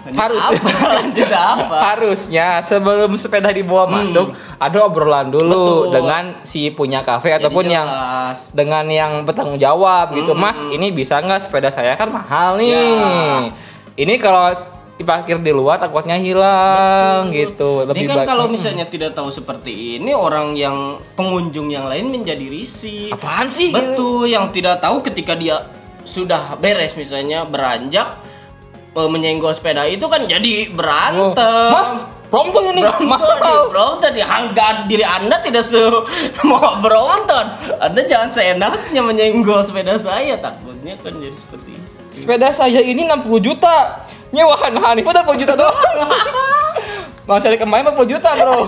Harus. 0.05 0.37
apa 0.37 0.69
lanjut 1.01 1.31
apa 1.33 1.77
Harusnya 1.81 2.61
sebelum 2.61 3.17
sepeda 3.17 3.49
dibawa 3.49 3.89
masuk 3.89 4.37
ada 4.55 4.85
obrolan 4.85 5.33
dulu 5.33 5.89
Betul. 5.89 5.91
dengan 5.91 6.23
si 6.41 6.69
punya 6.69 7.01
kafe 7.01 7.33
ataupun 7.33 7.65
yang 7.65 7.89
dengan 8.53 8.85
yang 8.85 9.11
bertanggung 9.25 9.57
jawab 9.57 10.13
gitu. 10.13 10.37
Mas, 10.37 10.61
ini 10.67 10.93
bisa 10.93 11.17
nggak 11.17 11.41
sepeda 11.41 11.67
saya 11.67 11.97
kan 11.97 12.07
mahal 12.07 12.55
nih. 12.55 12.69
Ya. 12.69 13.49
Ini 13.97 14.13
kalau 14.15 14.53
diparkir 14.95 15.37
di 15.37 15.51
luar 15.51 15.75
takutnya 15.75 16.15
hilang 16.15 17.27
gitu. 17.29 17.83
Ini 17.83 17.89
Lebih 17.91 18.05
kan 18.07 18.17
baik- 18.17 18.29
kalau 18.29 18.45
misalnya 18.47 18.85
tidak 18.87 19.11
tahu 19.11 19.27
seperti 19.27 19.99
ini 19.99 20.15
orang 20.15 20.55
yang 20.55 20.95
pengunjung 21.13 21.67
yang 21.67 21.85
lain 21.85 22.07
menjadi 22.07 22.47
risih. 22.47 23.11
apaan 23.11 23.51
sih? 23.51 23.75
Betul, 23.75 24.31
yang 24.31 24.47
tidak 24.49 24.79
tahu 24.79 25.03
ketika 25.03 25.35
dia 25.35 25.67
sudah 26.01 26.55
beres 26.55 26.95
misalnya 26.95 27.43
beranjak 27.43 28.23
eh, 28.95 29.09
menyenggol 29.11 29.51
sepeda 29.51 29.83
itu 29.83 30.07
kan 30.07 30.23
jadi 30.23 30.71
berantem. 30.71 31.43
Oh. 31.43 31.71
Mas, 31.75 31.89
Brompton 32.25 32.63
ini 32.69 32.81
Brompton, 32.81 33.05
mahal. 33.05 33.69
Brompton 33.69 34.13
ya 34.13 34.25
harga 34.25 34.87
diri 34.87 35.03
Anda 35.03 35.43
tidak 35.43 35.61
se 35.61 35.77
mau 36.47 36.79
Brompton. 36.79 37.45
Anda 37.77 38.01
jangan 38.01 38.31
seenaknya 38.31 39.01
menyenggol 39.03 39.59
sepeda 39.61 39.99
saya 39.99 40.39
takutnya 40.39 40.95
kan 40.95 41.11
jadi 41.13 41.35
seperti 41.35 41.75
itu. 41.75 41.89
Sepeda 42.15 42.47
saya 42.49 42.79
ini 42.79 43.03
60 43.03 43.27
juta. 43.43 43.99
Nyewa 44.35 44.55
Hanif 44.59 45.07
udah 45.07 45.23
40 45.23 45.41
juta 45.47 45.53
doang. 45.55 45.79
Bang 47.27 47.39
cari 47.39 47.55
kemarin 47.55 47.87
40 47.89 48.11
juta, 48.11 48.29
Bro. 48.35 48.67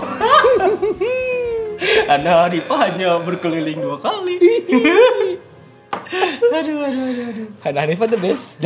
Anda 2.10 2.42
hari 2.42 2.58
hanya 2.64 3.22
berkeliling 3.22 3.78
dua 3.78 4.02
kali. 4.02 4.34
aduh, 6.58 6.76
aduh, 6.82 7.04
aduh, 7.06 7.24
aduh. 7.30 7.46
Hana 7.62 7.78
Hanifa 7.86 8.04
the 8.10 8.18
best. 8.18 8.58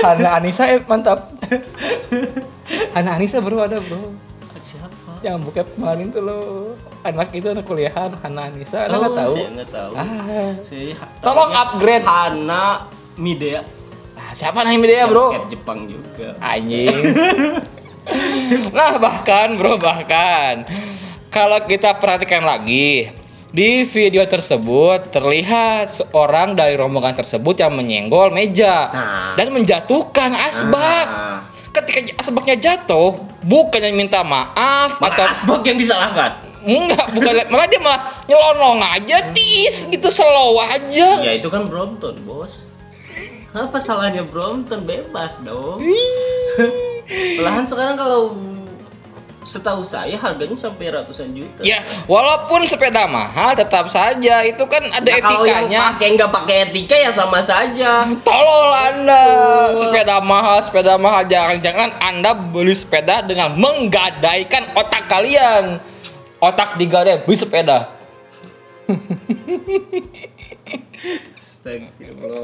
Hana 0.00 0.40
Anissa 0.40 0.72
eh, 0.72 0.80
mantap. 0.88 1.20
Hana 2.96 3.20
Anissa 3.20 3.44
bro 3.44 3.60
ada 3.60 3.76
bro. 3.76 4.08
Siapa? 4.62 5.20
Yang 5.20 5.36
buka 5.42 5.62
kemarin 5.66 6.14
tuh 6.14 6.22
lo 6.22 6.38
anak 7.02 7.34
itu 7.34 7.50
anak 7.50 7.66
kuliahan 7.66 8.08
Hana 8.24 8.48
Anissa. 8.48 8.88
Anda 8.88 8.96
Oh, 8.96 9.00
nggak 9.02 9.14
tahu? 9.18 9.34
Saya 9.36 9.48
nggak 9.52 9.70
tahu. 9.74 9.92
Ah, 9.92 10.52
Saya 10.64 10.94
tolong 11.20 11.52
upgrade. 11.52 12.04
Hana 12.08 12.64
Midea. 13.20 13.60
Siapa 14.32 14.62
namanya 14.62 14.88
dia 14.88 15.04
bro? 15.04 15.30
Cat 15.30 15.46
Jepang 15.46 15.84
juga. 15.84 16.34
Anjing. 16.38 16.88
nah 18.76 18.98
bahkan 18.98 19.54
bro 19.54 19.78
bahkan 19.78 20.66
kalau 21.28 21.62
kita 21.62 21.94
perhatikan 21.94 22.42
lagi 22.42 23.14
di 23.48 23.84
video 23.84 24.24
tersebut 24.24 25.12
terlihat 25.12 25.92
seorang 25.92 26.52
dari 26.52 26.74
rombongan 26.74 27.14
tersebut 27.14 27.54
yang 27.54 27.70
menyenggol 27.70 28.32
meja 28.32 28.88
Nah. 28.88 29.32
dan 29.36 29.52
menjatuhkan 29.52 30.32
asbak. 30.32 31.06
Ah. 31.06 31.38
Ketika 31.70 32.16
asbaknya 32.18 32.56
jatuh, 32.58 33.16
bukannya 33.40 33.92
minta 33.92 34.20
maaf 34.20 34.96
Malah 34.96 35.08
atau 35.08 35.24
asbak 35.26 35.60
yang 35.64 35.76
disalahkan. 35.76 36.32
enggak, 36.62 37.06
bukan 37.10 37.32
malah 37.52 37.64
dia 37.64 37.80
malah 37.80 38.00
nyelonong 38.24 38.80
aja 38.80 39.16
tis 39.32 39.84
gitu 39.86 40.08
slow 40.08 40.56
aja. 40.58 41.20
Ya 41.20 41.32
itu 41.32 41.48
kan 41.48 41.64
Brompton, 41.64 42.16
bos. 42.24 42.68
Apa 43.52 43.76
salahnya 43.76 44.24
Brompton? 44.24 44.80
Bebas 44.82 45.36
dong. 45.44 45.84
Malahan 47.36 47.68
sekarang 47.68 47.96
kalau 48.00 48.22
setahu 49.42 49.82
saya 49.84 50.16
harganya 50.16 50.54
sampai 50.56 50.88
ratusan 50.88 51.28
juta. 51.34 51.60
Ya, 51.60 51.82
walaupun 52.06 52.62
sepeda 52.64 53.04
mahal 53.04 53.52
tetap 53.52 53.90
saja 53.90 54.40
itu 54.46 54.64
kan 54.64 54.80
ada 54.88 55.04
Nah, 55.04 55.18
kalau 55.20 55.44
yang 55.44 55.66
etikanya. 55.68 55.80
pakai 55.92 56.08
nggak 56.16 56.30
pakai 56.32 56.56
etika 56.64 56.96
ya 56.96 57.10
sama 57.12 57.42
saja. 57.44 58.06
Tolol 58.22 58.70
Anda, 58.72 59.24
sepeda 59.76 60.16
mahal, 60.22 60.62
sepeda 60.64 60.94
mahal. 60.96 61.26
Jangan-jangan 61.28 61.90
Anda 62.00 62.32
beli 62.32 62.72
sepeda 62.72 63.20
dengan 63.20 63.52
menggadaikan 63.58 64.72
otak 64.72 65.10
kalian. 65.10 65.76
Otak 66.40 66.80
digadai, 66.80 67.20
beli 67.26 67.36
sepeda. 67.36 67.92
Astagfirullah. 71.62 72.42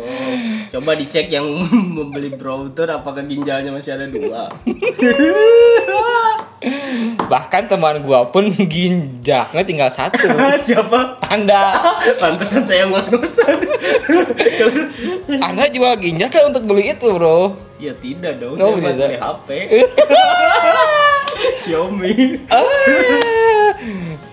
Coba 0.70 0.94
dicek 0.94 1.26
yang 1.26 1.42
membeli 1.98 2.31
browser 2.31 2.87
apakah 2.87 3.26
ginjalnya 3.26 3.74
masih 3.74 3.98
ada 3.98 4.07
dua. 4.07 4.46
Bahkan 7.26 7.66
teman 7.66 7.98
gua 8.02 8.31
pun 8.31 8.46
ginjalnya 8.54 9.66
tinggal 9.66 9.90
satu. 9.90 10.22
Siapa? 10.62 11.18
Anda, 11.26 11.74
Pantesan 12.22 12.62
saya 12.62 12.87
ngos-ngosan. 12.87 13.59
Anda 15.42 15.66
jual 15.66 15.98
ginjal 15.98 16.31
kan 16.31 16.54
untuk 16.54 16.70
beli 16.70 16.94
itu, 16.94 17.11
bro. 17.11 17.59
ya 17.83 17.90
tidak 17.98 18.38
dong, 18.38 18.54
Oh, 18.54 18.74
saya 18.74 18.94
tidak. 18.94 18.98
beli 19.02 19.16
HP. 19.18 19.48
Xiaomi. 21.59 22.14
Ah, 22.50 22.62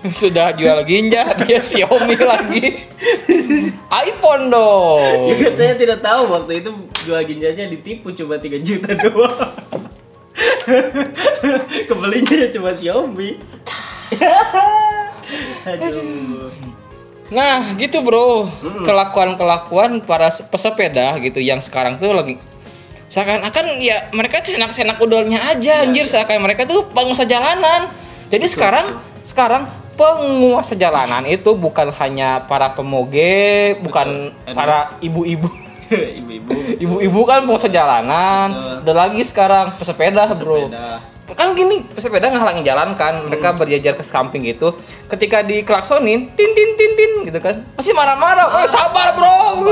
sudah 0.08 0.52
jual 0.52 0.78
ginjal 0.82 1.26
dia 1.42 1.58
Xiaomi 1.58 2.16
lagi. 2.16 2.86
iPhone 3.88 4.48
dong. 4.48 5.28
Ya 5.30 5.36
kan 5.40 5.54
saya 5.54 5.74
tidak 5.74 6.00
tahu 6.00 6.22
waktu 6.28 6.60
itu 6.60 6.70
jual 7.02 7.22
ginjalnya 7.22 7.66
ditipu 7.66 8.10
cuma 8.12 8.36
3 8.36 8.60
juta 8.60 8.90
doang. 8.92 9.52
Kebelinya 11.88 12.34
ya 12.36 12.48
cuma 12.50 12.70
Xiaomi. 12.70 13.38
Aduh. 15.66 16.50
Nah, 17.26 17.74
gitu 17.74 18.02
bro. 18.02 18.46
Kelakuan-kelakuan 18.86 19.98
para 20.00 20.30
se- 20.30 20.46
pesepeda 20.46 21.18
gitu 21.18 21.42
yang 21.42 21.58
sekarang 21.58 21.98
tuh 21.98 22.14
lagi 22.14 22.38
seakan-akan 23.06 23.78
ya 23.78 24.10
mereka 24.10 24.42
tuh 24.42 24.58
senak-senak 24.58 24.98
udolnya 24.98 25.38
aja 25.46 25.78
Iya, 25.78 25.86
anjir 25.86 26.10
seakan 26.10 26.42
mereka 26.42 26.66
tuh 26.66 26.90
pengusaha 26.90 27.22
jalanan. 27.22 27.86
Jadi 28.30 28.46
sekarang 28.50 28.98
sekarang 29.22 29.62
penguasa 29.96 30.76
jalanan 30.76 31.24
itu 31.24 31.56
bukan 31.56 31.90
hanya 31.96 32.44
para 32.44 32.70
pemoge, 32.76 33.74
bukan 33.80 34.30
Betul. 34.30 34.54
para 34.54 34.94
ibu-ibu. 35.00 35.48
Ibu-ibu. 36.20 36.50
Ibu-ibu 36.82 37.20
kan 37.24 37.46
pengusaha 37.46 37.72
jalanan. 37.72 38.48
Betul. 38.52 38.76
Ada 38.84 38.92
lagi 38.92 39.22
sekarang 39.24 39.66
pesepeda, 39.80 40.28
bro. 40.36 40.68
Sepeda. 41.26 41.38
kan 41.42 41.48
gini 41.58 41.76
pesepeda 41.90 42.26
ngehalangin 42.30 42.62
jalan 42.62 42.94
kan 42.94 43.26
mereka 43.26 43.50
berjajar 43.58 43.98
ke 43.98 44.04
samping 44.06 44.46
gitu 44.46 44.78
ketika 45.10 45.42
diklaksonin 45.42 46.30
tin 46.38 46.50
tin 46.54 46.70
tin 46.78 46.92
tin 46.94 47.12
gitu 47.26 47.38
kan 47.42 47.66
pasti 47.74 47.90
marah-marah 47.90 48.62
oh, 48.62 48.66
sabar 48.70 49.10
bro 49.18 49.66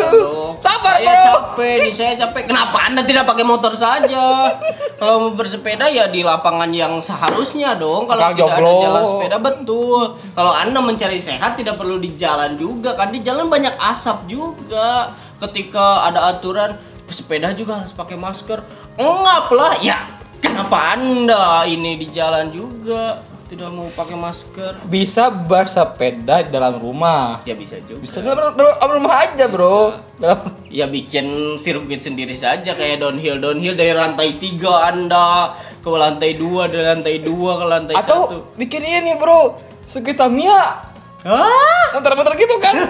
sabar 0.59 0.99
saya 0.99 1.15
bro 1.15 1.45
capek 1.55 1.75
nih, 1.87 1.93
saya 1.95 2.13
capek. 2.19 2.43
Kenapa 2.51 2.77
Anda 2.91 3.03
tidak 3.07 3.25
pakai 3.31 3.45
motor 3.47 3.73
saja? 3.79 4.59
Kalau 4.99 5.15
mau 5.23 5.33
bersepeda 5.39 5.87
ya 5.87 6.11
di 6.11 6.27
lapangan 6.27 6.71
yang 6.75 6.99
seharusnya 6.99 7.79
dong. 7.79 8.11
Kalau 8.11 8.35
tidak 8.35 8.51
ada 8.51 8.59
joglo. 8.59 8.83
jalan 8.83 9.03
sepeda 9.07 9.37
betul. 9.39 10.03
Kalau 10.35 10.53
Anda 10.53 10.79
mencari 10.83 11.19
sehat 11.23 11.55
tidak 11.55 11.79
perlu 11.79 12.03
di 12.03 12.19
jalan 12.19 12.59
juga 12.59 12.99
kan 12.99 13.15
di 13.15 13.23
jalan 13.23 13.47
banyak 13.47 13.75
asap 13.79 14.27
juga. 14.27 15.15
Ketika 15.39 16.09
ada 16.09 16.35
aturan 16.35 16.75
pesepeda 17.05 17.53
juga 17.55 17.85
harus 17.85 17.95
pakai 17.95 18.19
masker. 18.19 18.59
Engap 18.99 19.51
lah 19.55 19.79
ya. 19.79 20.24
Kenapa 20.45 20.93
Anda 20.93 21.45
ini 21.65 21.97
di 21.97 22.07
jalan 22.09 22.49
juga 22.49 23.17
tidak 23.45 23.71
mau 23.71 23.89
pakai 23.89 24.13
masker? 24.15 24.73
bisa 24.85 25.29
bersepeda 25.29 26.43
di 26.43 26.51
dalam 26.51 26.77
rumah 26.77 27.41
Ya 27.43 27.53
bisa 27.53 27.77
juga. 27.81 28.01
bisa 28.01 28.19
dalam, 28.19 28.53
dalam 28.53 28.91
rumah 28.91 29.15
aja 29.23 29.45
bro 29.47 29.97
dalam 30.17 30.53
Ya 30.69 30.85
bikin 30.87 31.27
sirkuit 31.57 32.01
sendiri 32.01 32.35
saja 32.35 32.73
kayak 32.73 33.01
downhill 33.01 33.39
downhill 33.39 33.73
dari 33.73 33.93
lantai 33.93 34.37
tiga 34.37 34.87
anda 34.87 35.55
ke 35.79 35.89
lantai 35.89 36.35
dua 36.35 36.67
dari 36.67 36.85
lantai 36.85 37.17
dua 37.19 37.51
ke 37.55 37.65
lantai 37.67 37.95
satu. 37.97 38.09
atau 38.27 38.39
bikin 38.55 38.81
ini 38.81 39.13
bro 39.15 39.57
sekitar 39.85 40.29
Mia 40.29 40.81
Hah? 41.23 41.89
muter-muter 41.93 42.37
gitu 42.37 42.57
kan 42.59 42.75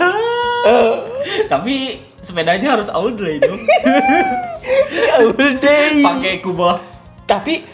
Eh, 0.65 0.93
Tapi 1.45 1.75
sepedanya 2.19 2.73
harus 2.73 2.89
outlay 2.89 3.37
dong. 3.37 3.61
ya 4.89 5.21
udah 5.21 5.61
Pakai 6.09 6.41
kubah. 6.41 6.81
Tapi 7.25 7.65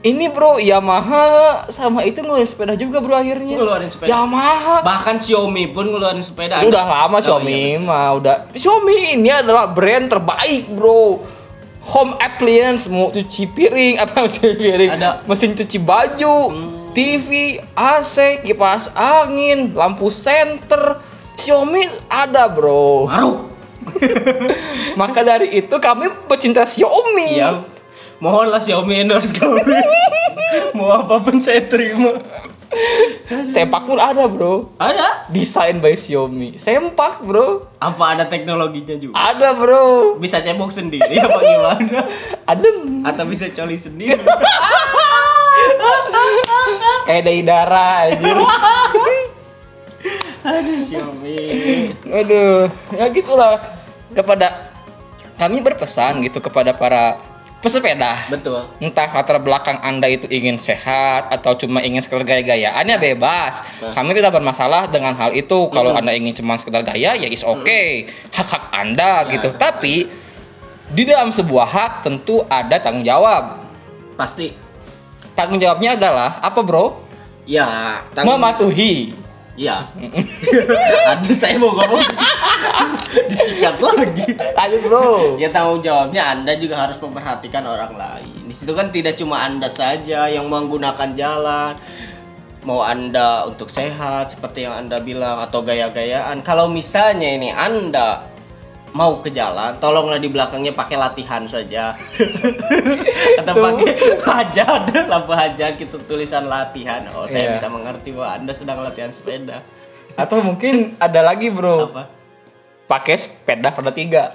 ini 0.00 0.30
bro 0.30 0.56
Yamaha 0.56 1.26
sama 1.68 2.00
itu 2.02 2.20
ngeluarin 2.20 2.46
sepeda 2.46 2.72
juga 2.72 3.00
bro 3.00 3.12
akhirnya 3.12 3.58
Ngeluarin 3.58 3.90
sepeda. 3.90 4.14
Yamaha 4.14 4.78
Bahkan 4.80 5.18
Xiaomi 5.18 5.64
pun 5.68 5.84
ngeluarin 5.86 6.22
sepeda. 6.22 6.62
udah 6.62 6.84
lama 6.84 7.16
Oh, 7.16 7.20
Xiaomi 7.20 7.50
iya, 7.74 7.78
mah 7.78 8.08
udah 8.14 8.36
Xiaomi 8.52 9.16
ini 9.16 9.28
adalah 9.28 9.66
brand 9.66 10.06
terbaik 10.06 10.70
bro 10.70 11.18
home 11.82 12.14
appliance 12.16 12.86
mau 12.86 13.08
cuci 13.08 13.48
piring 13.48 13.98
apa 13.98 14.28
cuci 14.28 14.54
piring 14.54 14.90
Ada. 14.92 15.10
Hmm. 15.16 15.26
mesin 15.26 15.52
cuci 15.52 15.78
baju 15.78 16.36
TV 16.90 17.28
AC 17.72 18.14
kipas 18.40 18.92
angin 18.92 19.72
lampu 19.72 20.06
senter 20.08 21.02
Xiaomi 21.34 21.82
ada 22.06 22.46
bro 22.46 23.02
Baru. 23.04 23.50
maka 24.94 25.20
dari 25.22 25.58
itu 25.58 25.74
kami 25.74 26.06
pecinta 26.28 26.62
Xiaomi 26.62 27.30
Iya. 27.34 27.64
Mohonlah 28.18 28.58
Xiaomi 28.58 28.94
endorse 28.98 29.30
kami. 29.32 29.62
Mau 30.76 30.90
apa 30.90 31.20
pun 31.20 31.38
saya 31.38 31.62
terima. 31.62 32.18
sempak 33.48 33.84
pun 33.84 33.96
ada 33.96 34.28
bro 34.28 34.68
Ada? 34.76 35.24
desain 35.26 35.80
by 35.80 35.96
Xiaomi 35.96 36.60
sempak 36.60 37.24
bro 37.24 37.64
Apa 37.78 38.12
ada 38.12 38.28
teknologinya 38.28 38.92
juga? 38.94 39.16
ada 39.16 39.56
bro 39.56 40.16
Bisa 40.16 40.36
cebok 40.38 40.68
sendiri 40.68 41.16
apa 41.16 41.40
gimana? 41.40 42.00
adem 42.44 43.00
Atau 43.02 43.24
bisa 43.24 43.48
coli 43.48 43.72
sendiri? 43.72 44.20
kayak 47.08 47.22
dari 47.24 47.40
darah 47.40 48.04
anjir 48.06 48.36
Aduh 50.44 50.78
Xiaomi. 50.78 51.40
Aduh, 52.04 52.68
ya 52.90 53.04
gitulah 53.08 53.64
kepada 54.12 54.72
kami 55.34 55.60
berpesan 55.60 56.20
gitu 56.20 56.38
kepada 56.38 56.72
para 56.72 57.16
pesepeda. 57.58 58.30
Betul. 58.30 58.62
Entah 58.78 59.10
latar 59.10 59.38
belakang 59.42 59.78
Anda 59.82 60.06
itu 60.06 60.30
ingin 60.30 60.56
sehat 60.58 61.30
atau 61.30 61.58
cuma 61.58 61.82
ingin 61.82 61.98
sekedar 61.98 62.22
gaya-gayaannya 62.22 62.96
bebas. 62.98 63.62
Kami 63.82 64.14
tidak 64.14 64.38
bermasalah 64.38 64.86
dengan 64.90 65.14
hal 65.18 65.34
itu. 65.34 65.66
Kalau 65.70 65.94
Anda 65.94 66.14
ingin 66.14 66.34
cuma 66.38 66.54
sekedar 66.54 66.86
gaya 66.86 67.18
ya 67.18 67.28
is 67.28 67.42
okay. 67.42 68.06
Hak-hak 68.30 68.70
Anda 68.70 69.26
gitu. 69.30 69.54
Tapi 69.58 70.08
di 70.88 71.02
dalam 71.04 71.28
sebuah 71.34 71.66
hak 71.68 71.92
tentu 72.06 72.46
ada 72.48 72.78
tanggung 72.80 73.04
jawab. 73.04 73.60
Pasti. 74.16 74.54
Tanggung 75.36 75.62
jawabnya 75.62 75.94
adalah 75.94 76.42
apa, 76.42 76.58
Bro? 76.64 77.06
Ya, 77.46 78.02
tanggung 78.10 78.40
Mematuhi. 78.40 79.14
Ya. 79.58 79.90
Aduh, 81.10 81.34
saya 81.34 81.58
mau 81.58 81.74
ngomong. 81.74 81.98
Disikat 83.30 83.82
lagi. 83.82 84.38
Lanjut, 84.54 84.80
Bro. 84.86 85.08
Ya 85.42 85.50
tanggung 85.50 85.82
jawabnya 85.82 86.30
Anda 86.30 86.54
juga 86.54 86.86
harus 86.86 86.94
memperhatikan 87.02 87.66
orang 87.66 87.98
lain. 87.98 88.46
Di 88.46 88.54
situ 88.54 88.70
kan 88.78 88.94
tidak 88.94 89.18
cuma 89.18 89.42
Anda 89.42 89.66
saja 89.66 90.30
yang 90.30 90.46
menggunakan 90.46 91.10
jalan. 91.18 91.74
Mau 92.62 92.86
Anda 92.86 93.50
untuk 93.50 93.66
sehat 93.66 94.38
seperti 94.38 94.70
yang 94.70 94.78
Anda 94.78 95.02
bilang 95.02 95.42
atau 95.42 95.66
gaya-gayaan. 95.66 96.46
Kalau 96.46 96.70
misalnya 96.70 97.26
ini 97.26 97.50
Anda 97.50 98.37
mau 98.98 99.22
ke 99.22 99.30
jalan, 99.30 99.78
tolonglah 99.78 100.18
di 100.18 100.26
belakangnya 100.26 100.74
pakai 100.74 100.98
latihan 100.98 101.46
saja. 101.46 101.94
Atau 103.38 103.54
pakai 103.54 103.94
hajan, 104.18 104.80
lampu 105.06 105.30
hajan 105.30 105.78
gitu 105.78 106.02
tulisan 106.02 106.50
latihan. 106.50 107.06
Oh, 107.14 107.22
saya 107.22 107.46
Iya. 107.46 107.52
bisa 107.54 107.70
mengerti 107.70 108.10
bahwa 108.10 108.34
Anda 108.34 108.50
sedang 108.50 108.82
latihan 108.82 109.14
sepeda. 109.14 109.62
Atau 110.18 110.42
mungkin 110.42 110.98
ada 110.98 111.22
lagi, 111.22 111.46
Bro. 111.46 111.94
Apa? 111.94 112.10
Pakai 112.88 113.14
sepeda 113.14 113.70
roda 113.70 113.94
tiga. 113.94 114.34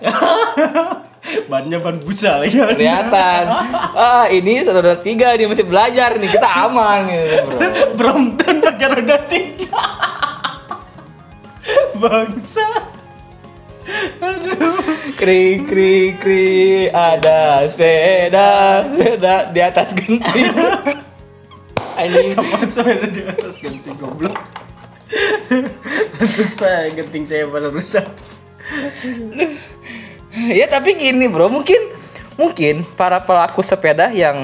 Bannya 1.50 1.82
ban 1.84 1.98
busa 2.00 2.46
ya. 2.46 2.68
kelihatan 2.70 3.44
ah 3.96 4.28
ini 4.28 4.62
saudara 4.62 4.94
tiga 4.94 5.34
nih 5.34 5.48
masih 5.48 5.64
belajar 5.64 6.20
nih 6.20 6.30
kita 6.30 6.46
aman 6.68 7.08
gitu 7.08 7.36
bro 7.48 7.58
Brompton 7.98 8.56
pakai 8.62 8.88
roda 8.92 9.18
tiga. 9.26 9.72
Bangsa. 11.96 12.93
Aduh. 14.24 14.80
kri 15.20 15.64
kri 15.68 16.16
kri 16.16 16.54
ada 16.90 17.64
sepeda 17.68 18.82
sepeda 18.88 19.36
di 19.52 19.60
atas 19.60 19.92
genting 19.92 20.52
anjing 22.00 22.32
Kapan 22.34 22.68
sepeda 22.72 23.06
di 23.12 23.22
atas 23.28 23.54
genting 23.60 23.96
goblok? 24.00 24.36
Saya 26.48 26.90
genting 26.96 27.24
saya 27.28 27.46
pada 27.46 27.68
rusak. 27.70 28.08
ya 30.50 30.66
tapi 30.66 30.98
gini 30.98 31.30
bro 31.30 31.52
mungkin 31.52 31.94
mungkin 32.40 32.82
para 32.98 33.22
pelaku 33.22 33.62
sepeda 33.62 34.10
yang 34.10 34.40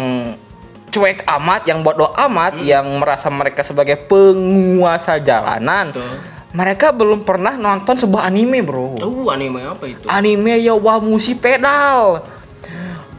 cuek 0.90 1.22
amat, 1.26 1.70
yang 1.70 1.86
bodoh 1.86 2.10
amat, 2.18 2.58
yang 2.66 2.86
merasa 2.98 3.30
mereka 3.30 3.62
sebagai 3.62 3.96
penguasa 4.10 5.22
jalanan. 5.22 5.94
Betul. 5.94 6.39
Mereka 6.50 6.90
belum 6.98 7.22
pernah 7.22 7.54
nonton 7.54 7.94
sebuah 7.94 8.26
anime, 8.26 8.66
Bro. 8.66 8.98
Tuh 8.98 9.30
anime 9.30 9.62
apa 9.62 9.86
itu? 9.86 10.06
Anime 10.10 10.58
Yowamushi 10.66 11.38
Pedal. 11.38 12.26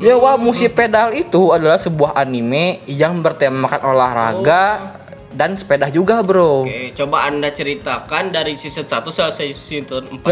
Yowamushi 0.03 0.67
Pedal 0.67 1.15
itu 1.15 1.55
adalah 1.55 1.79
sebuah 1.79 2.19
anime 2.19 2.83
yang 2.91 3.23
bertemakan 3.23 3.87
olahraga 3.87 4.99
dan 5.31 5.55
sepeda 5.55 5.87
juga, 5.95 6.27
Bro. 6.27 6.67
Oke, 6.67 6.91
coba 6.99 7.31
Anda 7.31 7.55
ceritakan 7.55 8.35
dari 8.35 8.59
season 8.59 8.83
1 8.83 8.99
sampai 9.15 9.55
season 9.55 10.03
4. 10.11 10.27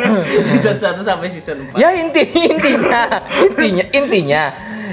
season 0.56 0.76
1 0.80 1.04
sampai 1.04 1.28
season 1.28 1.56
4. 1.68 1.76
ya 1.76 1.92
inti 2.00 2.24
intinya 2.32 3.20
intinya 3.44 3.84
intinya 3.92 4.42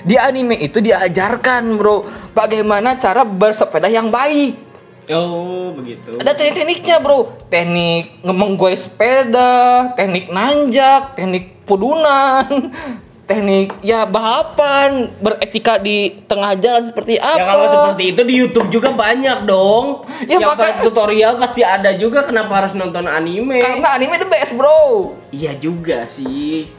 di 0.04 0.16
anime 0.20 0.60
itu 0.60 0.78
diajarkan 0.78 1.76
bro 1.80 2.06
bagaimana 2.32 2.96
cara 3.02 3.26
bersepeda 3.26 3.90
yang 3.90 4.14
baik 4.14 4.67
Oh, 5.10 5.72
begitu. 5.72 6.20
ada 6.20 6.32
teknik-tekniknya 6.32 7.00
bro 7.00 7.32
teknik 7.48 8.20
menggoy 8.22 8.76
sepeda 8.76 9.96
teknik 9.96 10.28
nanjak 10.28 11.16
teknik 11.16 11.64
pudunan 11.64 12.44
teknik 13.28 13.76
ya 13.80 14.04
balapan 14.04 15.12
beretika 15.18 15.76
di 15.76 16.16
tengah 16.24 16.56
jalan 16.56 16.84
seperti 16.84 17.16
apa 17.16 17.36
Ya 17.36 17.44
kalau 17.46 17.66
seperti 17.68 18.04
itu 18.10 18.22
di 18.24 18.34
YouTube 18.36 18.68
juga 18.70 18.88
banyak 18.90 19.44
dong. 19.44 20.00
Ya, 20.24 20.40
Yang 20.40 20.56
maka- 20.56 20.80
tutorial 20.82 21.36
pasti 21.36 21.60
ada 21.60 21.92
juga 21.94 22.24
kenapa 22.24 22.56
harus 22.58 22.72
nonton 22.72 23.04
anime. 23.04 23.60
karena 23.60 23.96
anime 23.96 24.16
the 24.18 24.28
best 24.28 24.56
bro 24.56 25.12
Iya 25.30 25.56
juga 25.56 26.04
sih. 26.04 26.72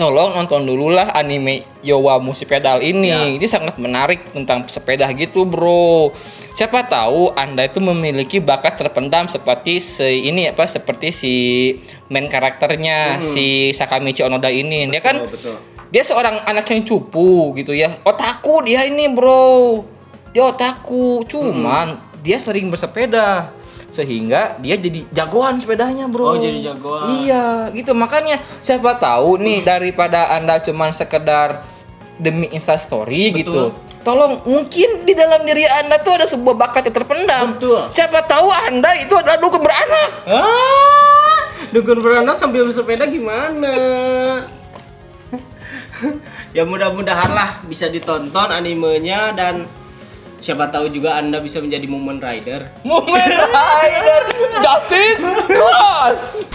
Tolong 0.00 0.32
nonton 0.32 0.64
dulu 0.64 0.88
lah 0.88 1.12
anime 1.12 1.60
Yowamushi 1.84 2.48
Pedal 2.48 2.80
ini. 2.80 3.12
Ya. 3.12 3.36
Ini 3.36 3.44
sangat 3.44 3.76
menarik 3.76 4.24
tentang 4.32 4.64
sepeda 4.64 5.04
gitu, 5.12 5.44
Bro. 5.44 6.16
Siapa 6.56 6.88
tahu 6.88 7.36
Anda 7.36 7.68
itu 7.68 7.78
memiliki 7.78 8.40
bakat 8.40 8.80
terpendam 8.80 9.28
seperti 9.28 9.76
si 9.76 10.24
ini 10.24 10.48
apa 10.48 10.64
seperti 10.64 11.12
si 11.12 11.34
main 12.08 12.26
karakternya 12.26 13.20
si 13.20 13.70
Sakamichi 13.70 14.24
Onoda 14.24 14.48
ini. 14.48 14.88
Dia 14.88 15.04
kan 15.04 15.20
Hmm. 15.20 15.28
betul. 15.28 15.56
dia 15.90 16.06
seorang 16.06 16.40
anak 16.46 16.70
yang 16.70 16.86
cupu 16.86 17.52
gitu 17.54 17.76
ya. 17.76 18.00
Otaku 18.00 18.64
dia 18.64 18.86
ini, 18.86 19.10
Bro. 19.10 19.84
Dia 20.30 20.46
otaku, 20.46 21.26
cuman 21.26 21.98
Hmm. 21.98 22.22
dia 22.22 22.38
sering 22.38 22.70
bersepeda 22.70 23.50
sehingga 23.90 24.56
dia 24.62 24.78
jadi 24.78 25.02
jagoan 25.10 25.58
sepedanya, 25.58 26.06
Bro. 26.06 26.24
Oh, 26.24 26.38
jadi 26.38 26.72
jagoan. 26.72 27.26
Iya, 27.26 27.74
gitu. 27.74 27.92
Makanya 27.92 28.38
siapa 28.62 28.96
tahu 28.96 29.42
nih 29.42 29.66
daripada 29.66 30.30
Anda 30.30 30.62
cuman 30.62 30.94
sekedar 30.94 31.66
demi 32.16 32.46
Insta 32.54 32.78
story 32.78 33.34
Betul. 33.34 33.38
gitu. 33.42 33.62
Tolong 34.00 34.40
mungkin 34.48 35.04
di 35.04 35.12
dalam 35.12 35.44
diri 35.44 35.68
Anda 35.68 36.00
tuh 36.00 36.16
ada 36.16 36.24
sebuah 36.24 36.56
bakat 36.56 36.88
yang 36.88 36.96
terpendam. 37.04 37.44
Betul. 37.58 37.84
Siapa 37.92 38.24
tahu 38.24 38.48
Anda 38.48 38.96
itu 38.96 39.12
adalah 39.12 39.36
dukun 39.36 39.60
beranak. 39.60 40.10
Ah, 40.24 41.40
dukun 41.68 42.00
beranak 42.00 42.36
sambil 42.40 42.64
bersepeda 42.64 43.04
gimana? 43.04 43.74
ya 46.56 46.64
mudah-mudahan 46.64 47.28
lah 47.28 47.60
bisa 47.68 47.92
ditonton 47.92 48.48
animenya 48.48 49.36
dan 49.36 49.68
siapa 50.40 50.72
tahu 50.72 50.88
juga 50.88 51.20
anda 51.20 51.38
bisa 51.38 51.60
menjadi 51.60 51.84
Momen 51.84 52.16
Rider. 52.16 52.72
Moment 52.80 53.36
Rider 53.54 54.22
Justice 54.64 55.24
Cross. 55.44 56.48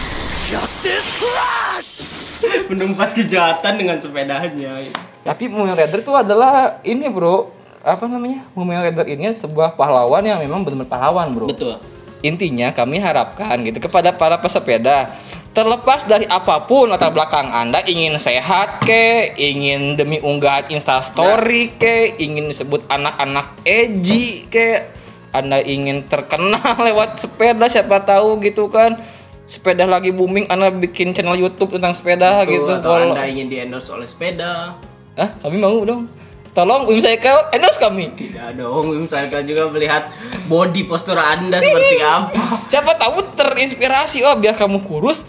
Menumpas 2.66 3.14
kejahatan 3.14 3.78
dengan 3.78 3.96
sepedanya. 4.02 4.82
Tapi 5.22 5.44
Moment 5.46 5.78
Rider 5.78 6.02
itu 6.02 6.12
adalah 6.14 6.82
ini, 6.82 7.06
Bro. 7.06 7.54
Apa 7.86 8.10
namanya? 8.10 8.42
Moment 8.58 8.82
Rider 8.82 9.06
ini 9.06 9.30
sebuah 9.30 9.78
pahlawan 9.78 10.22
yang 10.26 10.42
memang 10.42 10.66
benar-benar 10.66 10.90
pahlawan, 10.90 11.30
Bro. 11.30 11.46
Betul. 11.50 11.78
Intinya 12.26 12.74
kami 12.74 12.98
harapkan 12.98 13.54
gitu 13.62 13.78
kepada 13.86 14.10
para 14.10 14.34
pesepeda 14.42 15.14
terlepas 15.56 16.04
dari 16.04 16.28
apa 16.28 16.68
pun 16.68 16.92
latar 16.92 17.08
belakang 17.16 17.48
Anda 17.48 17.80
ingin 17.88 18.20
sehat 18.20 18.84
ke, 18.84 19.32
ingin 19.40 19.96
demi 19.96 20.20
unggahan 20.20 20.68
Insta 20.68 21.00
story 21.00 21.72
ke, 21.80 22.20
ingin 22.20 22.52
disebut 22.52 22.84
anak-anak 22.92 23.56
edgy 23.64 24.44
ke, 24.52 24.84
Anda 25.32 25.64
ingin 25.64 26.04
terkenal 26.04 26.60
lewat 26.92 27.24
sepeda 27.24 27.72
siapa 27.72 28.04
tahu 28.04 28.36
gitu 28.44 28.68
kan. 28.68 29.00
Sepeda 29.48 29.88
lagi 29.88 30.12
booming, 30.12 30.44
Anda 30.52 30.68
bikin 30.68 31.16
channel 31.16 31.40
YouTube 31.40 31.72
tentang 31.72 31.96
sepeda 31.96 32.44
Betul, 32.44 32.52
gitu. 32.52 32.70
atau 32.76 32.92
Kalau- 32.92 33.16
anda 33.16 33.24
ingin 33.24 33.48
di 33.48 33.56
endorse 33.56 33.88
oleh 33.88 34.04
sepeda. 34.04 34.76
Hah, 35.16 35.30
kami 35.40 35.56
mau 35.56 35.80
dong. 35.80 36.04
Tolong 36.52 36.84
Wimcycle 36.84 37.48
endorse 37.52 37.80
kami. 37.80 38.12
Tidak 38.12 38.60
dong, 38.60 38.92
misalkan 38.92 39.44
juga 39.48 39.72
melihat 39.72 40.08
body 40.48 40.84
postur 40.84 41.16
anda 41.16 41.64
seperti 41.64 41.96
apa. 42.04 42.64
Siapa 42.68 42.92
tahu 42.96 43.24
terinspirasi, 43.32 44.20
oh 44.24 44.36
biar 44.36 44.56
kamu 44.56 44.80
kurus, 44.84 45.24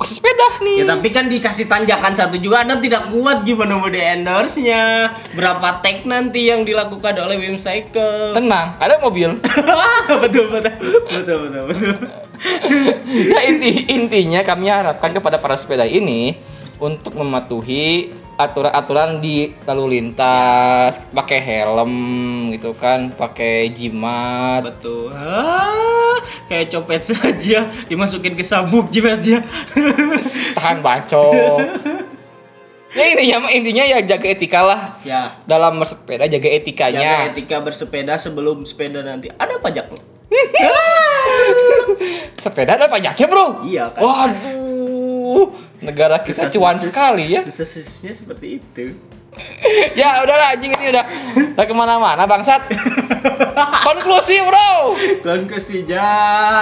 kasih 0.00 0.16
sepeda 0.18 0.48
nih. 0.64 0.76
Ya 0.82 0.84
tapi 0.88 1.08
kan 1.12 1.28
dikasih 1.28 1.68
tanjakan 1.68 2.12
satu 2.16 2.40
juga 2.40 2.64
Anda 2.64 2.80
tidak 2.80 3.12
kuat 3.12 3.44
gimana 3.44 3.76
mau 3.76 3.92
di 3.92 4.00
endorse-nya 4.00 5.12
Berapa 5.36 5.84
tag 5.84 6.08
nanti 6.08 6.48
yang 6.48 6.64
dilakukan 6.64 7.14
oleh 7.20 7.36
Wim 7.36 7.60
Cycle 7.60 8.32
Tenang, 8.32 8.80
ada 8.80 8.96
mobil. 8.98 9.36
betul, 10.24 10.48
betul, 10.48 10.72
betul, 11.12 11.36
betul, 11.44 11.62
betul 11.68 11.94
ya 13.10 13.40
inti 13.44 13.84
intinya 13.92 14.40
kami 14.40 14.72
harapkan 14.72 15.12
kepada 15.12 15.36
para 15.36 15.56
sepeda 15.60 15.84
ini 15.84 16.40
untuk 16.80 17.12
mematuhi 17.12 18.08
aturan-aturan 18.42 19.18
di 19.18 19.52
lalu 19.62 19.84
lintas, 19.96 20.96
pakai 21.10 21.38
helm 21.38 21.92
gitu 22.50 22.72
kan, 22.72 23.10
pakai 23.10 23.68
jimat. 23.70 24.64
Betul 24.64 25.10
ah, 25.10 26.16
Kayak 26.46 26.70
copet 26.70 27.02
saja 27.06 27.58
Dimasukin 27.86 28.32
ke 28.32 28.42
sabuk 28.42 28.88
jimatnya 28.88 29.44
tahan 30.56 30.80
bacok. 30.80 31.60
ya 32.90 33.04
intinya 33.06 33.36
intinya 33.48 33.84
ya 33.86 33.98
jaga 34.00 34.26
etika 34.28 34.60
lah. 34.60 34.80
Ya 35.00 35.38
Dalam 35.44 35.78
bersepeda 35.78 36.24
jaga 36.24 36.42
Jaga 36.42 36.56
etikanya. 36.56 37.30
etika 37.30 37.56
bersepeda 37.58 38.14
sebelum 38.16 38.64
sepeda 38.64 39.00
nanti 39.00 39.30
Ada 39.30 39.56
pajaknya 39.56 40.02
Sepeda 42.36 42.74
ada 42.74 42.86
pajaknya, 42.86 43.26
Bro. 43.26 43.46
Iya 43.62 43.84
kan 43.92 44.00
Waduh, 44.00 45.44
negara 45.80 46.20
kita 46.20 46.48
cuan 46.52 46.76
sekali 46.76 47.34
ya. 47.34 47.40
Desas-desasnya 47.44 48.12
seperti 48.12 48.60
itu 48.60 48.84
Ya 50.00 50.20
udahlah 50.20 50.56
anjing 50.56 50.74
ini 50.74 50.86
udah 50.92 51.04
udah 51.56 51.64
ke 51.64 51.74
mana-mana 51.74 52.22
bangsat. 52.28 52.68
Konklusi 53.86 54.40
bro. 54.44 54.96
Konklusinya 55.24 56.08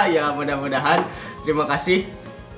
ya 0.07 0.31
mudah-mudahan 0.35 1.03
Terima 1.43 1.63
kasih 1.65 2.03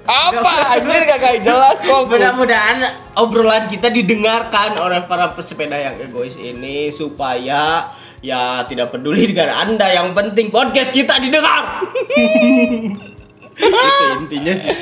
Apa 0.02 0.82
anjir 0.82 1.06
gak 1.06 1.46
jelas 1.46 1.78
konklusi. 1.86 2.18
Mudah-mudahan 2.18 2.78
obrolan 3.14 3.70
kita 3.70 3.94
didengarkan 3.94 4.74
oleh 4.82 5.06
para 5.06 5.30
pesepeda 5.38 5.78
yang 5.78 5.96
egois 6.02 6.34
ini 6.42 6.90
supaya 6.90 7.94
ya 8.22 8.66
tidak 8.66 8.94
peduli 8.94 9.30
dengan 9.30 9.54
Anda 9.62 9.94
yang 9.94 10.18
penting 10.18 10.50
podcast 10.50 10.90
kita 10.90 11.22
didengar. 11.22 11.86
Itu 13.62 14.06
intinya 14.26 14.54
sih. 14.58 14.74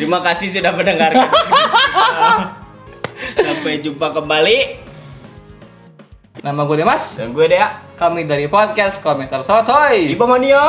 Terima 0.00 0.24
kasih 0.24 0.48
sudah 0.48 0.72
mendengarkan. 0.72 1.28
Sampai 3.44 3.84
jumpa 3.84 4.16
kembali. 4.16 4.88
Nama 6.40 6.60
gue 6.64 6.76
Dimas. 6.80 7.20
Dan 7.20 7.36
gue 7.36 7.52
Dea. 7.52 7.84
Kami 8.00 8.24
dari 8.24 8.48
podcast 8.48 9.04
Komentar 9.04 9.44
Sotoy. 9.44 10.16
Iba 10.16 10.24
Mania. 10.24 10.64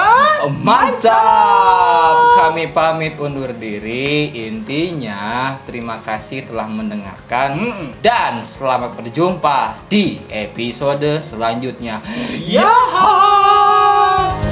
Mantap. 0.51 2.43
Kami 2.43 2.75
pamit 2.75 3.15
undur 3.23 3.55
diri. 3.55 4.35
Intinya 4.51 5.55
terima 5.63 6.03
kasih 6.03 6.51
telah 6.51 6.67
mendengarkan 6.67 7.55
Mm-mm. 7.55 7.87
dan 8.03 8.43
selamat 8.43 8.99
berjumpa 8.99 9.79
di 9.87 10.19
episode 10.27 11.23
selanjutnya. 11.23 12.03
Yaha. 12.51 14.50